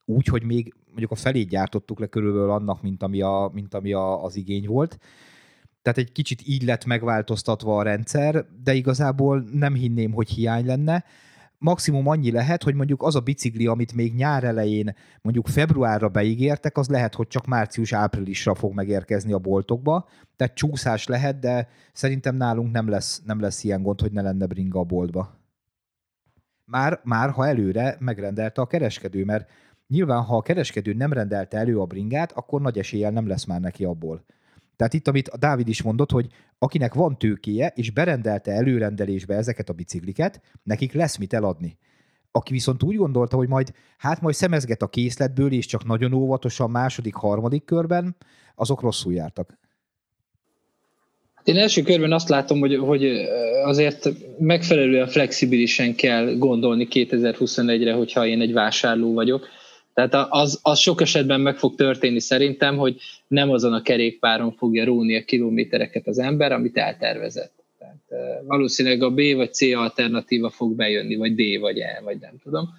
[0.06, 3.94] úgy, hogy még mondjuk a felét gyártottuk le körülbelül annak, mint ami, a, mint ami
[3.94, 5.00] a, az igény volt
[5.84, 11.04] tehát egy kicsit így lett megváltoztatva a rendszer, de igazából nem hinném, hogy hiány lenne.
[11.58, 16.78] Maximum annyi lehet, hogy mondjuk az a bicikli, amit még nyár elején, mondjuk februárra beígértek,
[16.78, 20.08] az lehet, hogy csak március-áprilisra fog megérkezni a boltokba.
[20.36, 24.46] Tehát csúszás lehet, de szerintem nálunk nem lesz, nem lesz ilyen gond, hogy ne lenne
[24.46, 25.38] bringa a boltba.
[26.66, 29.50] Már, már ha előre megrendelte a kereskedő, mert
[29.88, 33.60] nyilván, ha a kereskedő nem rendelte elő a bringát, akkor nagy eséllyel nem lesz már
[33.60, 34.26] neki abból.
[34.76, 36.28] Tehát itt, amit a Dávid is mondott, hogy
[36.60, 41.78] akinek van tőkéje, és berendelte előrendelésbe ezeket a bicikliket, nekik lesz mit eladni.
[42.32, 46.70] Aki viszont úgy gondolta, hogy majd, hát majd szemezget a készletből, és csak nagyon óvatosan
[46.70, 48.16] második, harmadik körben,
[48.56, 49.58] azok rosszul jártak.
[51.44, 53.06] Én első körben azt látom, hogy, hogy
[53.64, 54.10] azért
[54.40, 59.48] megfelelően flexibilisen kell gondolni 2021-re, hogyha én egy vásárló vagyok
[59.94, 62.96] tehát az, az sok esetben meg fog történni szerintem, hogy
[63.28, 67.54] nem azon a kerékpáron fogja róni a kilométereket az ember, amit eltervezett.
[67.80, 72.34] Tehát valószínűleg a B vagy C alternatíva fog bejönni, vagy D vagy E, vagy nem
[72.44, 72.70] tudom.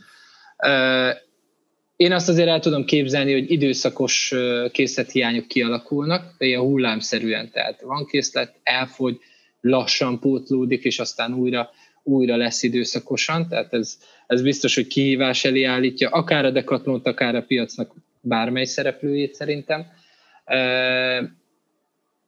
[1.97, 4.35] Én azt azért el tudom képzelni, hogy időszakos
[4.73, 9.19] készlethiányok kialakulnak, de ilyen hullámszerűen, tehát van készlet, elfogy,
[9.61, 11.71] lassan pótlódik, és aztán újra,
[12.05, 17.35] újra lesz időszakosan, tehát ez, ez biztos, hogy kihívás elé állítja akár a dekatlont, akár
[17.35, 19.87] a piacnak bármely szereplőjét szerintem.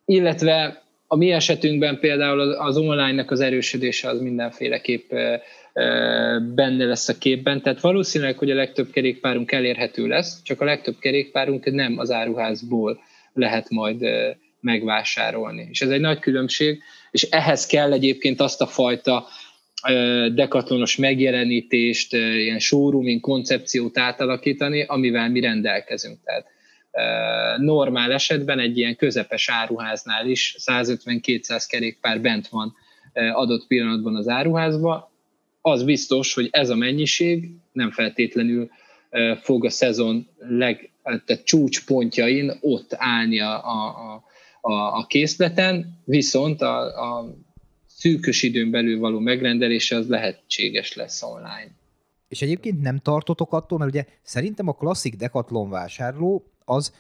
[0.05, 5.11] illetve a mi esetünkben például az online-nak az erősödése az mindenféleképp
[6.55, 10.99] benne lesz a képben, tehát valószínűleg, hogy a legtöbb kerékpárunk elérhető lesz, csak a legtöbb
[10.99, 13.01] kerékpárunk nem az áruházból
[13.33, 14.05] lehet majd
[14.61, 15.69] megvásárolni.
[15.71, 19.27] És ez egy nagy különbség, és ehhez kell egyébként azt a fajta
[20.35, 26.19] dekatlonos megjelenítést, ilyen showrooming koncepciót átalakítani, amivel mi rendelkezünk.
[26.25, 26.47] Tehát
[27.61, 32.75] normál esetben egy ilyen közepes áruháznál is 150-200 kerékpár bent van
[33.33, 35.11] adott pillanatban az áruházba,
[35.61, 38.71] az biztos, hogy ez a mennyiség nem feltétlenül
[39.43, 44.25] fog a szezon leg, tehát csúcspontjain ott állni a, a,
[44.61, 47.35] a, a készleten, viszont a, a
[47.97, 51.71] szűkös időn belül való megrendelése az lehetséges lesz online.
[52.29, 56.93] És egyébként nem tartotok attól, mert ugye szerintem a klasszik Decathlon vásárló az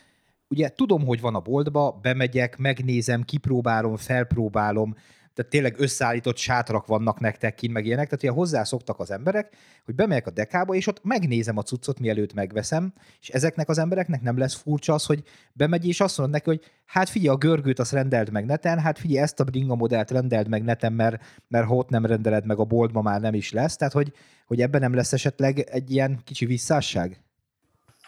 [0.48, 4.96] ugye tudom, hogy van a boltba, bemegyek, megnézem, kipróbálom, felpróbálom,
[5.36, 9.94] tehát tényleg összeállított sátrak vannak nektek kint, meg ilyenek, tehát ugye hozzászoktak az emberek, hogy
[9.94, 14.38] bemegyek a dekába, és ott megnézem a cuccot, mielőtt megveszem, és ezeknek az embereknek nem
[14.38, 15.22] lesz furcsa az, hogy
[15.52, 18.98] bemegy, és azt mondod neki, hogy hát figyelj, a görgőt azt rendeld meg neten, hát
[18.98, 22.58] figyelj, ezt a bringa modellt rendeld meg neten, mert, mert ha ott nem rendeled meg
[22.58, 24.12] a boltba, már nem is lesz, tehát hogy,
[24.46, 27.25] hogy ebben nem lesz esetleg egy ilyen kicsi visszásság?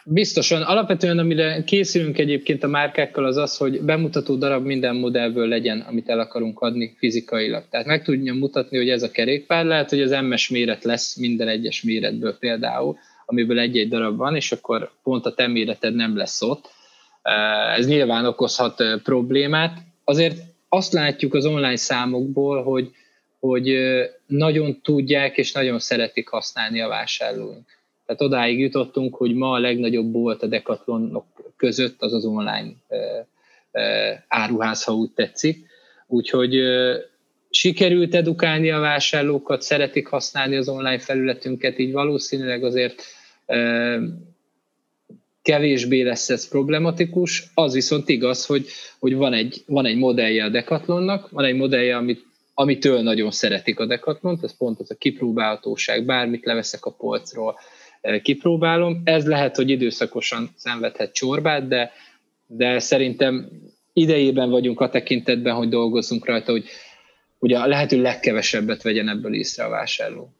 [0.05, 0.61] Biztosan.
[0.61, 6.09] Alapvetően, amire készülünk egyébként a márkákkal, az az, hogy bemutató darab minden modellből legyen, amit
[6.09, 7.63] el akarunk adni fizikailag.
[7.69, 11.47] Tehát meg tudjam mutatni, hogy ez a kerékpár lehet, hogy az MS méret lesz minden
[11.47, 16.41] egyes méretből például, amiből egy-egy darab van, és akkor pont a te méreted nem lesz
[16.41, 16.69] ott.
[17.77, 19.77] Ez nyilván okozhat problémát.
[20.03, 20.37] Azért
[20.69, 22.91] azt látjuk az online számokból, hogy,
[23.39, 23.77] hogy
[24.25, 27.78] nagyon tudják és nagyon szeretik használni a vásárlóink
[28.09, 31.25] tehát odáig jutottunk, hogy ma a legnagyobb bolt a Decathlonok
[31.57, 32.73] között az az online
[34.27, 35.65] áruház, ha úgy tetszik.
[36.07, 36.59] Úgyhogy
[37.49, 43.03] sikerült edukálni a vásárlókat, szeretik használni az online felületünket, így valószínűleg azért
[45.41, 47.51] kevésbé lesz ez problematikus.
[47.53, 48.65] Az viszont igaz, hogy,
[48.99, 53.79] hogy van, egy, van egy modellje a Decathlonnak, van egy modellje, amit, amitől nagyon szeretik
[53.79, 57.59] a Decathlont, ez pont az a kipróbálhatóság, bármit leveszek a polcról,
[58.21, 59.01] kipróbálom.
[59.03, 61.91] Ez lehet, hogy időszakosan szenvedhet csorbát, de,
[62.47, 63.49] de szerintem
[63.93, 66.65] idejében vagyunk a tekintetben, hogy dolgozzunk rajta, hogy
[67.39, 70.33] ugye a lehető legkevesebbet vegyen ebből észre a vásárló.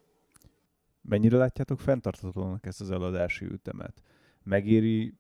[1.02, 4.02] Mennyire látjátok fenntarthatónak ezt az eladási ütemet?
[4.44, 5.14] Megéri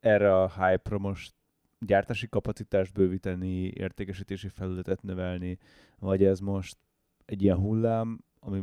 [0.00, 1.32] erre a hype-ra most
[1.78, 5.58] gyártási kapacitást bővíteni, értékesítési felületet növelni,
[5.98, 6.76] vagy ez most
[7.24, 8.60] egy ilyen hullám, ami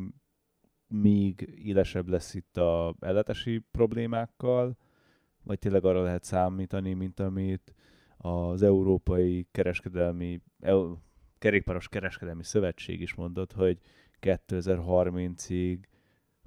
[0.90, 4.78] még élesebb lesz itt a ellátási problémákkal,
[5.44, 7.74] vagy tényleg arra lehet számítani, mint amit
[8.18, 10.42] az Európai Kereskedelmi,
[11.38, 13.80] Kerékpáros Kereskedelmi Szövetség is mondott, hogy
[14.22, 15.80] 2030-ig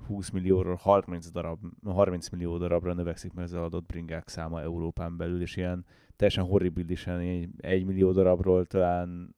[0.07, 5.41] 20 millióról 30, darab, 30 millió darabra növekszik meg az eladott bringák száma Európán belül,
[5.41, 5.85] és ilyen
[6.17, 7.21] teljesen horribilisen
[7.57, 9.37] 1 millió darabról talán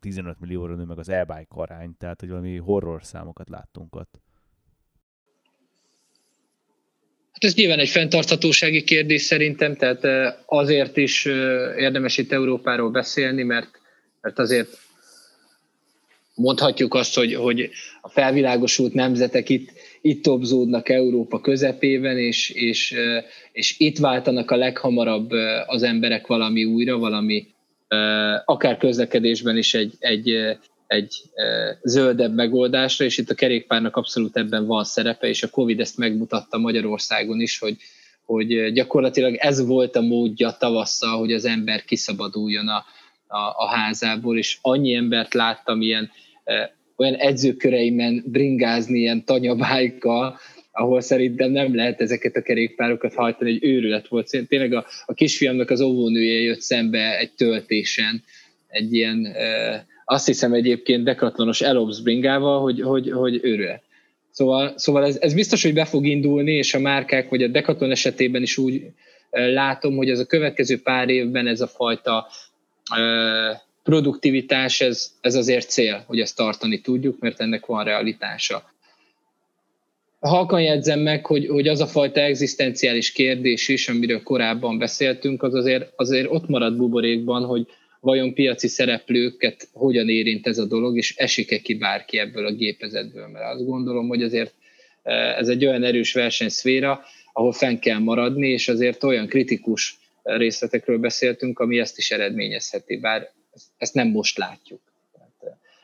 [0.00, 4.20] 15 millióra nő meg az e-bike arány, tehát hogy valami horror számokat láttunk ott.
[7.40, 11.24] Hát ez nyilván egy fenntarthatósági kérdés szerintem, tehát azért is
[11.76, 13.70] érdemes itt Európáról beszélni, mert,
[14.20, 14.78] mert azért
[16.34, 17.70] mondhatjuk azt, hogy, hogy
[18.00, 22.94] a felvilágosult nemzetek itt, itt tobzódnak Európa közepében, és, és,
[23.52, 25.30] és itt váltanak a leghamarabb
[25.66, 27.46] az emberek valami újra, valami
[28.44, 30.34] akár közlekedésben is egy, egy,
[30.90, 31.22] egy
[31.82, 36.58] zöldebb megoldásra, és itt a kerékpárnak abszolút ebben van szerepe, és a Covid ezt megmutatta
[36.58, 37.76] Magyarországon is, hogy,
[38.24, 42.84] hogy gyakorlatilag ez volt a módja tavasszal, hogy az ember kiszabaduljon a,
[43.26, 46.10] a, a házából, és annyi embert láttam ilyen
[46.96, 50.38] olyan edzőköreimen bringázni ilyen tanyabájkkal,
[50.72, 54.46] ahol szerintem nem lehet ezeket a kerékpárokat hajtani, egy őrület volt.
[54.48, 58.22] Tényleg a, a kisfiamnak az óvónője jött szembe egy töltésen,
[58.68, 59.36] egy ilyen
[60.10, 63.82] azt hiszem egyébként dekatlonos Elobs bringával, hogy, hogy, hogy őrület.
[64.30, 67.90] Szóval, szóval ez, ez biztos, hogy be fog indulni, és a márkák, vagy a Decathlon
[67.90, 68.82] esetében is úgy
[69.30, 72.26] látom, hogy ez a következő pár évben ez a fajta
[73.82, 78.62] produktivitás, ez, ez azért cél, hogy ezt tartani tudjuk, mert ennek van realitása.
[80.20, 85.54] Halkan jegyzem meg, hogy, hogy az a fajta egzisztenciális kérdés is, amiről korábban beszéltünk, az
[85.54, 87.66] azért, azért ott marad buborékban, hogy,
[88.00, 93.26] vajon piaci szereplőket hogyan érint ez a dolog, és esik-e ki bárki ebből a gépezetből.
[93.26, 94.54] Mert azt gondolom, hogy azért
[95.02, 97.00] e, ez egy olyan erős versenyszféra,
[97.32, 102.96] ahol fenn kell maradni, és azért olyan kritikus részletekről beszéltünk, ami ezt is eredményezheti.
[102.96, 103.32] Bár
[103.76, 104.80] ezt nem most látjuk.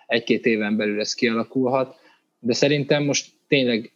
[0.06, 1.96] Egy-két éven belül ez kialakulhat,
[2.38, 3.92] de szerintem most tényleg,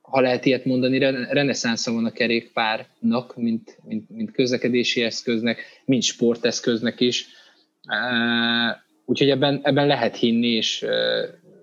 [0.00, 0.98] ha lehet ilyet mondani,
[1.30, 7.26] reneszánsza van a kerékpárnak, mint, mint, mint közlekedési eszköznek, mint sporteszköznek is.
[9.04, 10.84] Úgyhogy ebben, ebben lehet hinni, és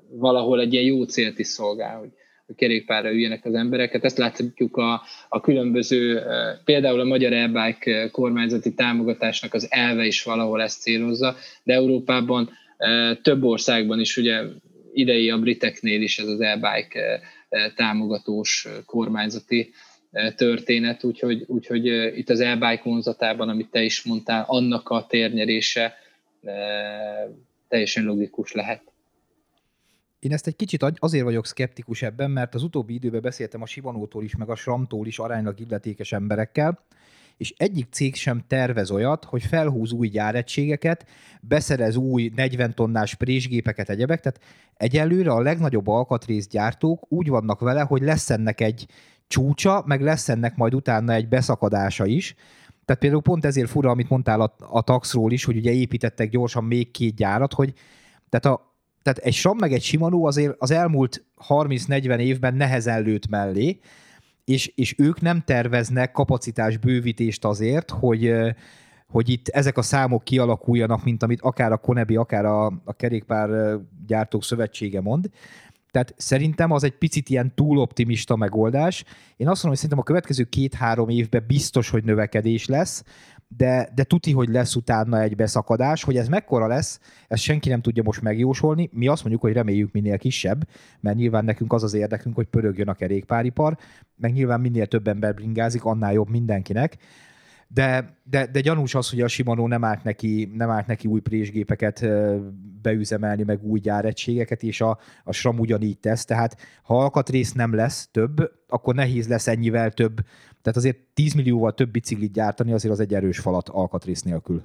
[0.10, 2.10] valahol egy ilyen jó célt is szolgál, hogy
[2.48, 3.94] a kerékpárra üljenek az embereket.
[3.94, 6.22] Hát ezt látjuk a, a különböző,
[6.66, 12.50] például a Magyar Airbike kormányzati támogatásnak az elve is valahol ezt célozza, de Európában
[13.22, 14.42] több országban is, ugye
[14.94, 17.22] idei a briteknél is ez az Airbike
[17.76, 19.72] támogatós kormányzati
[20.36, 21.86] történet, úgyhogy, úgyhogy
[22.18, 25.94] itt az Airbike vonzatában, amit te is mondtál, annak a térnyerése
[27.68, 28.82] teljesen logikus lehet.
[30.20, 34.24] Én ezt egy kicsit azért vagyok szkeptikus ebben, mert az utóbbi időben beszéltem a Sivanótól
[34.24, 36.80] is, meg a Sramtól is aránylag illetékes emberekkel,
[37.38, 41.06] és egyik cég sem tervez olyat, hogy felhúz új gyáregységeket,
[41.42, 44.40] beszerez új 40 tonnás présgépeket, egyebek, tehát
[44.74, 48.86] egyelőre a legnagyobb alkatrészgyártók úgy vannak vele, hogy lesz ennek egy
[49.28, 52.36] csúcsa, meg lesz ennek majd utána egy beszakadása is,
[52.90, 56.64] tehát például pont ezért fura, amit mondtál a, a taxról is, hogy ugye építettek gyorsan
[56.64, 57.74] még két gyárat, hogy
[58.30, 63.28] tehát a, tehát egy SRAM meg egy Shimano azért az elmúlt 30-40 évben nehezen lőtt
[63.28, 63.80] mellé,
[64.46, 68.34] és, és ők nem terveznek kapacitás bővítést azért, hogy,
[69.08, 73.78] hogy itt ezek a számok kialakuljanak, mint amit akár a Konebi, akár a, a kerékpár
[74.08, 75.30] gyártók szövetsége mond.
[75.92, 79.04] Tehát szerintem az egy picit ilyen túl optimista megoldás.
[79.38, 83.04] Én azt mondom, hogy szerintem a következő két-három évben biztos, hogy növekedés lesz,
[83.58, 87.82] de, de tuti, hogy lesz utána egy beszakadás, hogy ez mekkora lesz, ezt senki nem
[87.82, 88.90] tudja most megjósolni.
[88.94, 90.68] Mi azt mondjuk, hogy reméljük minél kisebb,
[91.00, 93.78] mert nyilván nekünk az az érdekünk, hogy pörögjön a kerékpáripar,
[94.16, 96.98] meg nyilván minél több ember bringázik, annál jobb mindenkinek.
[97.72, 101.20] De, de, de gyanús az, hogy a Shimano nem állt neki, nem állt neki új
[101.20, 102.06] présgépeket
[102.82, 108.10] beüzemelni, meg új gyáregységeket, és a, a SRAM ugyanígy tesz, tehát ha alkatrész nem lesz
[108.12, 110.22] több, akkor nehéz lesz ennyivel több
[110.62, 114.64] tehát azért 10 millióval több biciklit gyártani azért az egy erős falat alkatrész nélkül.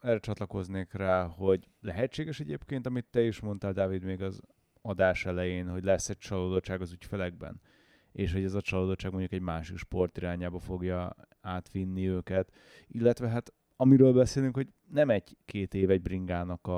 [0.00, 4.40] Erre csatlakoznék rá, hogy lehetséges egyébként, amit te is mondtál, Dávid, még az
[4.82, 7.60] adás elején, hogy lesz egy csalódottság az ügyfelekben,
[8.14, 12.52] és hogy ez a csalódottság mondjuk egy másik sport irányába fogja átvinni őket,
[12.86, 16.68] illetve hát amiről beszélünk, hogy nem egy-két év egy bringának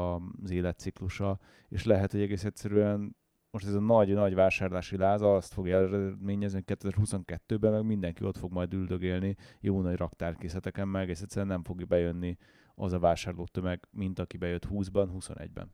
[0.43, 3.16] az életciklusa, és lehet, hogy egész egyszerűen
[3.51, 8.53] most ez a nagy-nagy vásárlási láza azt fogja eredményezni, hogy 2022-ben meg mindenki ott fog
[8.53, 12.37] majd üldögélni jó nagy raktárkészleteken, meg egész egyszerűen nem fog bejönni
[12.74, 15.72] az a vásárlótömeg, mint aki bejött 20-ban, 21-ben.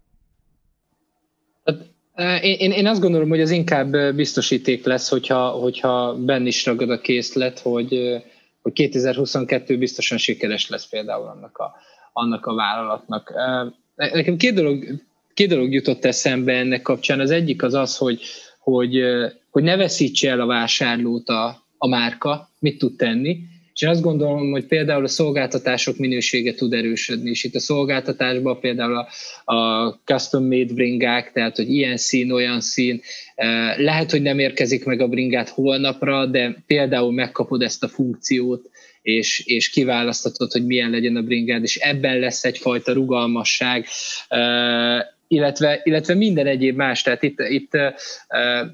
[1.64, 2.01] Hát, e,
[2.42, 7.00] én, én azt gondolom, hogy az inkább biztosíték lesz, hogyha, hogyha benn is ragad a
[7.00, 8.22] készlet, hogy,
[8.62, 11.74] hogy 2022 biztosan sikeres lesz például annak a,
[12.12, 13.32] annak a vállalatnak.
[13.96, 14.84] Nekem két dolog
[15.34, 17.20] két dolog jutott eszembe ennek kapcsán.
[17.20, 18.22] Az egyik az az, hogy,
[18.58, 19.00] hogy,
[19.50, 23.38] hogy ne veszítse el a vásárlót a, a márka, mit tud tenni,
[23.74, 28.60] és én azt gondolom, hogy például a szolgáltatások minősége tud erősödni, és itt a szolgáltatásban
[28.60, 29.08] például a,
[29.54, 33.00] a custom made bringák, tehát hogy ilyen szín, olyan szín,
[33.76, 38.70] lehet, hogy nem érkezik meg a bringát holnapra, de például megkapod ezt a funkciót,
[39.02, 43.86] és, és kiválasztatod, hogy milyen legyen a bringád, és ebben lesz egyfajta rugalmasság,
[45.32, 47.02] illetve, illetve minden egyéb más.
[47.02, 47.70] Tehát itt, itt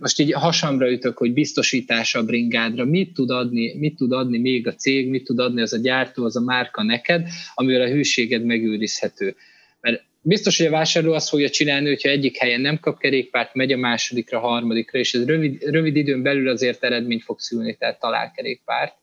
[0.00, 4.66] most így hasamra ütök, hogy biztosítás a bringádra, mit tud, adni, mit tud adni még
[4.66, 8.44] a cég, mit tud adni az a gyártó, az a márka neked, amivel a hűséged
[8.44, 9.36] megőrizhető.
[9.80, 13.72] Mert biztos, hogy a vásárló azt fogja csinálni, hogyha egyik helyen nem kap kerékpárt, megy
[13.72, 18.32] a másodikra, harmadikra, és ez rövid, rövid időn belül azért eredményt fog szülni, tehát talál
[18.36, 18.94] kerékpárt.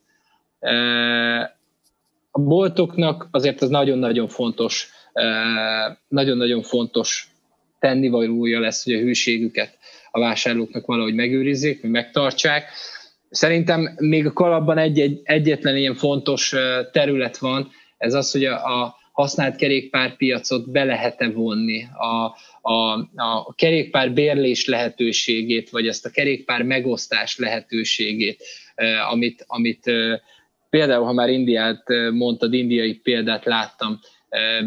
[2.32, 4.90] A boltoknak azért az nagyon-nagyon fontos,
[6.08, 7.30] nagyon-nagyon fontos
[7.86, 9.78] tennivalója lesz, hogy a hűségüket
[10.12, 12.70] a vásárlóknak valahogy megőrizzék, vagy megtartsák.
[13.30, 16.56] Szerintem még a kalapban egy, egy, egyetlen ilyen fontos
[16.92, 22.36] terület van, ez az, hogy a, a használt kerékpárpiacot be lehet-e vonni, a,
[22.72, 28.44] a, a kerékpár bérlés lehetőségét, vagy ezt a kerékpár megosztás lehetőségét,
[29.10, 29.92] amit, amit
[30.70, 31.84] például, ha már Indiát
[32.14, 34.00] mondtad, indiai példát láttam,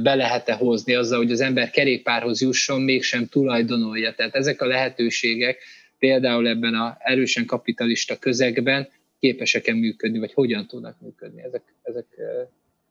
[0.03, 4.15] be lehet-e hozni azzal, hogy az ember kerékpárhoz jusson, mégsem tulajdonolja.
[4.15, 5.59] Tehát ezek a lehetőségek
[5.99, 8.89] például ebben a erősen kapitalista közegben
[9.19, 11.43] képesek-e működni, vagy hogyan tudnak működni.
[11.43, 12.07] Ezek, ezek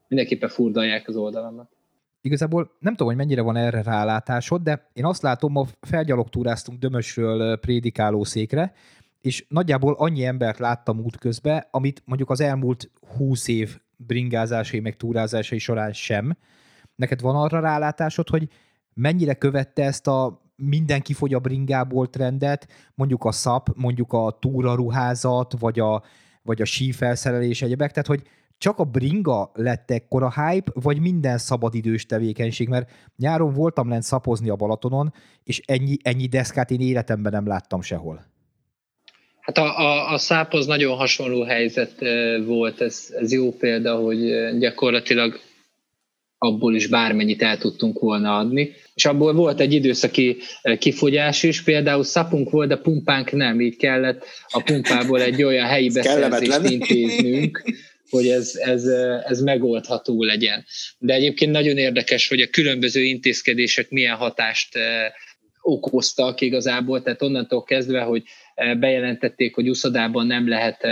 [0.08, 1.72] mindenképpen furdalják az oldalamat.
[2.22, 7.58] Igazából nem tudom, hogy mennyire van erre rálátásod, de én azt látom, ma felgyalogtúráztunk Dömösről
[7.58, 8.74] prédikáló székre,
[9.22, 15.58] és nagyjából annyi embert láttam útközben, amit mondjuk az elmúlt húsz év bringázásai meg túrázásai
[15.58, 16.38] során sem,
[16.98, 18.48] neked van arra rálátásod, hogy
[18.94, 25.54] mennyire követte ezt a mindenki fogy a bringából trendet, mondjuk a szap, mondjuk a túraruházat,
[25.60, 26.04] vagy a,
[26.42, 28.22] vagy a sífelszerelés egyebek, tehát hogy
[28.58, 34.50] csak a bringa lett ekkora hype, vagy minden szabadidős tevékenység, mert nyáron voltam lent szapozni
[34.50, 38.26] a Balatonon, és ennyi, ennyi deszkát én életemben nem láttam sehol.
[39.40, 41.94] Hát a, a, a száphoz nagyon hasonló helyzet
[42.46, 44.20] volt, ez, ez jó példa, hogy
[44.60, 45.40] gyakorlatilag
[46.38, 48.72] abból is bármennyit el tudtunk volna adni.
[48.94, 50.38] És abból volt egy időszaki
[50.80, 55.90] kifogyás is, például szapunk volt, de pumpánk nem, így kellett a pumpából egy olyan helyi
[55.90, 57.64] beszerzést intéznünk,
[58.10, 58.84] hogy ez, ez,
[59.28, 60.66] ez megoldható legyen.
[60.98, 64.78] De egyébként nagyon érdekes, hogy a különböző intézkedések milyen hatást
[65.62, 68.24] okoztak igazából, tehát onnantól kezdve, hogy
[68.80, 70.88] bejelentették, hogy úszodában nem lehet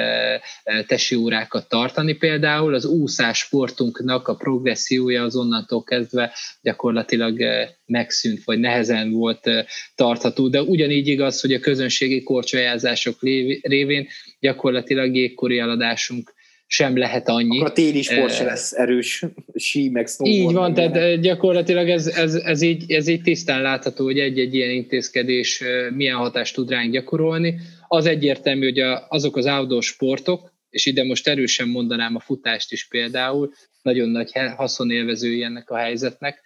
[0.88, 2.13] tesi órákat tartani.
[2.13, 7.39] Például, az úszás sportunknak a progressziója az onnantól kezdve gyakorlatilag
[7.86, 9.49] megszűnt, vagy nehezen volt
[9.95, 13.22] tartható, de ugyanígy igaz, hogy a közönségi korcsolyázások
[13.61, 14.07] révén
[14.39, 16.34] gyakorlatilag jégkori eladásunk
[16.76, 17.57] sem lehet annyi.
[17.57, 19.26] Akkor a téli sport se lesz erős,
[19.65, 20.49] sí, meg snowboard.
[20.49, 24.69] Így van, tehát gyakorlatilag ez, ez, ez, így, ez így tisztán látható, hogy egy-egy ilyen
[24.69, 25.63] intézkedés
[25.93, 27.55] milyen hatást tud ránk gyakorolni.
[27.88, 32.88] Az egyértelmű, hogy azok az outdoor sportok, és ide most erősen mondanám a futást is
[32.88, 36.41] például, nagyon nagy haszonélvezői ennek a helyzetnek,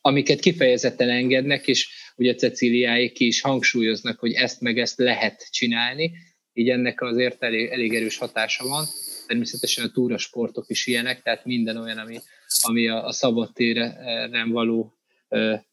[0.00, 6.12] amiket kifejezetten engednek, és ugye Ceciliáik ki is hangsúlyoznak, hogy ezt meg ezt lehet csinálni,
[6.52, 8.84] így ennek azért elég, elég erős hatása van
[9.26, 12.18] természetesen a túrasportok is ilyenek, tehát minden olyan, ami,
[12.62, 14.94] ami a, a szabadtéren való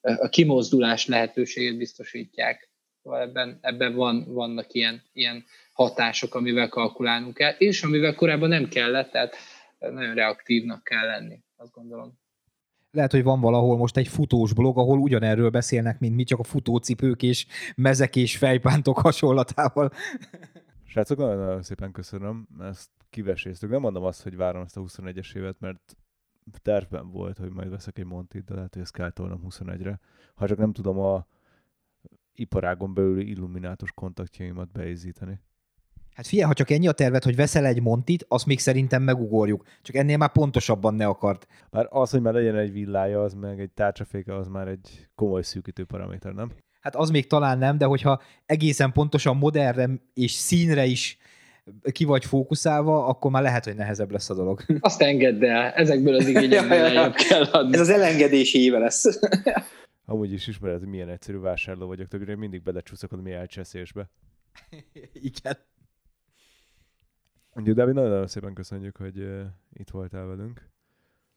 [0.01, 2.69] a kimozdulás lehetőséget biztosítják.
[3.03, 8.67] Szóval ebben, ebben van, vannak ilyen, ilyen hatások, amivel kalkulálnunk kell, és amivel korábban nem
[8.67, 9.35] kellett, tehát
[9.79, 12.17] nagyon reaktívnak kell lenni, azt gondolom.
[12.91, 16.43] Lehet, hogy van valahol most egy futós blog, ahol ugyanerről beszélnek, mint mi, csak a
[16.43, 17.45] futócipők és
[17.75, 19.91] mezek és fejpántok hasonlatával.
[20.85, 23.69] Srácok, nagyon szépen köszönöm, ezt kiveséztük.
[23.69, 25.97] Nem mondom azt, hogy várom ezt a 21-es évet, mert
[26.61, 29.99] tervben volt, hogy majd veszek egy Montit, de lehet, hogy ezt kell tolnom 21-re.
[30.35, 31.27] Ha csak nem tudom a
[32.33, 35.39] iparágon belüli illuminátus kontaktjaimat beizíteni.
[36.13, 39.65] Hát figyelj, ha csak ennyi a tervet, hogy veszel egy Montit, azt még szerintem megugorjuk.
[39.81, 41.47] Csak ennél már pontosabban ne akart.
[41.69, 45.41] Már az, hogy már legyen egy villája, az meg egy tárcsaféke, az már egy komoly
[45.41, 46.51] szűkítő paraméter, nem?
[46.79, 51.17] Hát az még talán nem, de hogyha egészen pontosan modernre és színre is
[51.91, 54.61] ki vagy fókuszálva, akkor már lehet, hogy nehezebb lesz a dolog.
[54.79, 57.73] Azt engedd el, ezekből az igényekből kell adni.
[57.73, 59.19] Ez az elengedési éve lesz.
[60.05, 64.09] Amúgy is ismered, hogy milyen egyszerű vásárló vagyok, többnyire mindig belecsúszok a mi elcseszésbe.
[65.13, 65.57] Igen.
[67.53, 69.41] Úgyhogy Dávid, nagyon-nagyon szépen köszönjük, hogy uh,
[69.73, 70.69] itt voltál velünk.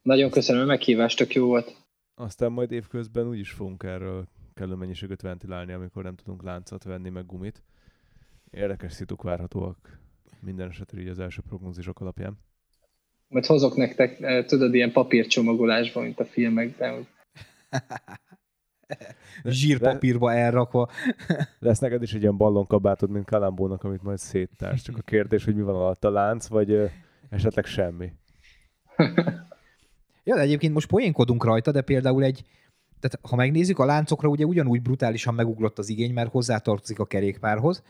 [0.02, 1.76] Nagyon köszönöm a meghívást, tök jó volt.
[2.14, 7.08] Aztán majd évközben úgy is fogunk erről kellő mennyiséget ventilálni, amikor nem tudunk láncot venni,
[7.08, 7.62] meg gumit.
[8.50, 9.98] Érdekes szituk várhatóak
[10.42, 12.38] minden esetre így az első prognózisok alapján.
[13.28, 16.94] Majd hozok nektek, eh, tudod, ilyen papírcsomagolásban, mint a filmekben.
[16.94, 17.06] Hogy...
[19.44, 20.88] Zsírpapírba elrakva.
[21.58, 24.82] Lesz neked is egy ilyen ballonkabátod, mint Kalambónak, amit majd széttárs.
[24.82, 26.84] Csak a kérdés, hogy mi van alatt a lánc, vagy ö,
[27.30, 28.12] esetleg semmi.
[30.24, 32.44] ja, de egyébként most poénkodunk rajta, de például egy,
[33.00, 37.82] tehát ha megnézzük, a láncokra ugye ugyanúgy brutálisan megugrott az igény, mert hozzátartozik a kerékpárhoz,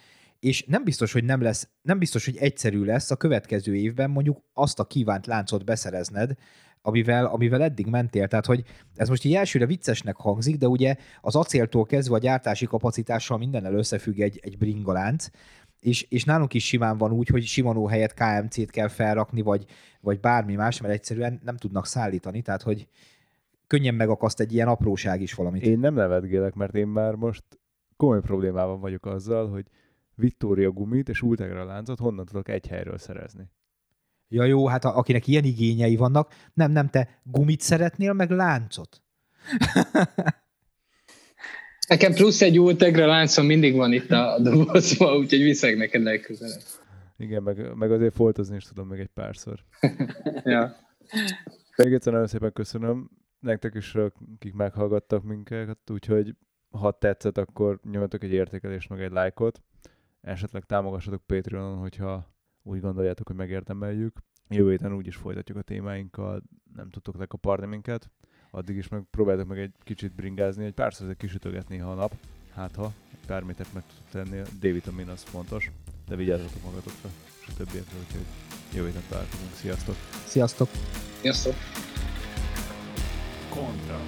[0.43, 4.39] és nem biztos, hogy nem lesz, nem biztos, hogy egyszerű lesz a következő évben mondjuk
[4.53, 6.35] azt a kívánt láncot beszerezned,
[6.81, 8.29] amivel, amivel eddig mentél.
[8.29, 8.65] Tehát, hogy
[8.95, 13.75] ez most így elsőre viccesnek hangzik, de ugye az acéltól kezdve a gyártási kapacitással mindennel
[13.75, 15.29] összefügg egy, egy bringalánc,
[15.81, 19.65] és, és nálunk is simán van úgy, hogy Simonó helyett KMC-t kell felrakni, vagy,
[20.01, 22.89] vagy bármi más, mert egyszerűen nem tudnak szállítani, tehát hogy
[23.67, 25.63] könnyen megakaszt egy ilyen apróság is valamit.
[25.63, 27.45] Én nem nevetgélek, mert én már most
[27.97, 29.67] komoly problémában vagyok azzal, hogy
[30.15, 33.51] Victoria gumit és Ultegra láncot honnan tudok egy helyről szerezni?
[34.29, 39.03] Ja jó, hát a, akinek ilyen igényei vannak, nem, nem, te gumit szeretnél, meg láncot?
[41.89, 46.61] Nekem plusz egy Ultegra láncom mindig van itt a dobozban, úgyhogy viszek neked legközelebb.
[47.17, 49.65] Igen, meg, meg azért foltozni is tudom még egy párszor.
[50.45, 50.77] ja.
[51.77, 53.11] Még egyszer nagyon szépen köszönöm
[53.41, 56.35] nektek is, akik meghallgattak minket, úgyhogy
[56.71, 59.63] ha tetszett, akkor nyomjatok egy értékelést, meg egy lájkot
[60.23, 64.19] esetleg támogassatok Patreonon, hogyha úgy gondoljátok, hogy megérdemeljük.
[64.49, 66.43] Jövő héten úgyis folytatjuk a témáinkkal,
[66.75, 68.11] nem tudtok lekaparni minket.
[68.51, 72.15] Addig is meg próbáltok meg egy kicsit bringázni, egy pár egy kisütögetni ha a nap.
[72.55, 75.71] Hát ha, egy pár métert meg tudtok tenni, a D-vitamin az fontos,
[76.09, 77.09] de vigyázzatok magatokra,
[77.41, 78.27] és a többiekre, úgyhogy
[78.75, 79.53] jövő héten találkozunk.
[79.53, 79.95] Sziasztok!
[80.27, 80.69] Sziasztok!
[81.21, 81.55] Sziasztok!
[83.49, 84.01] Kontra.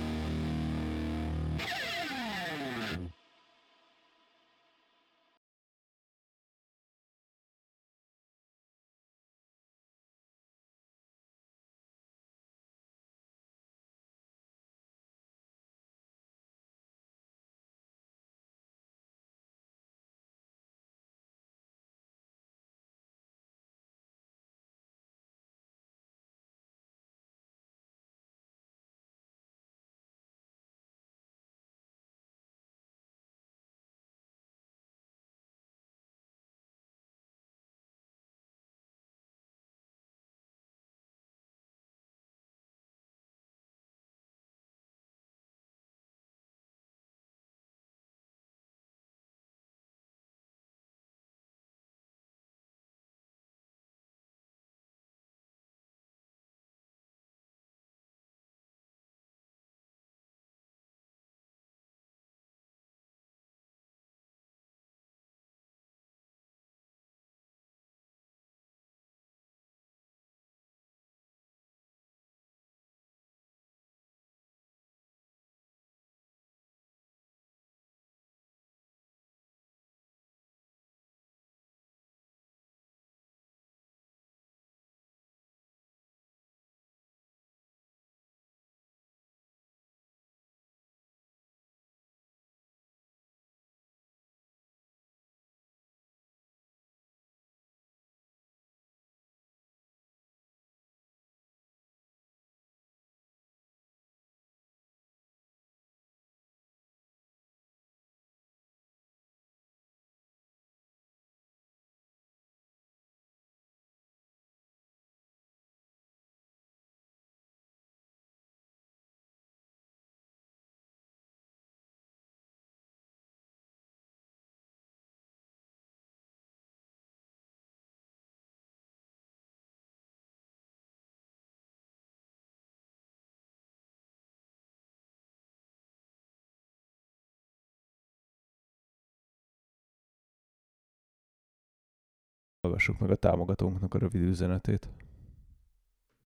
[142.64, 144.88] Hallgassuk meg a támogatónknak a rövid üzenetét.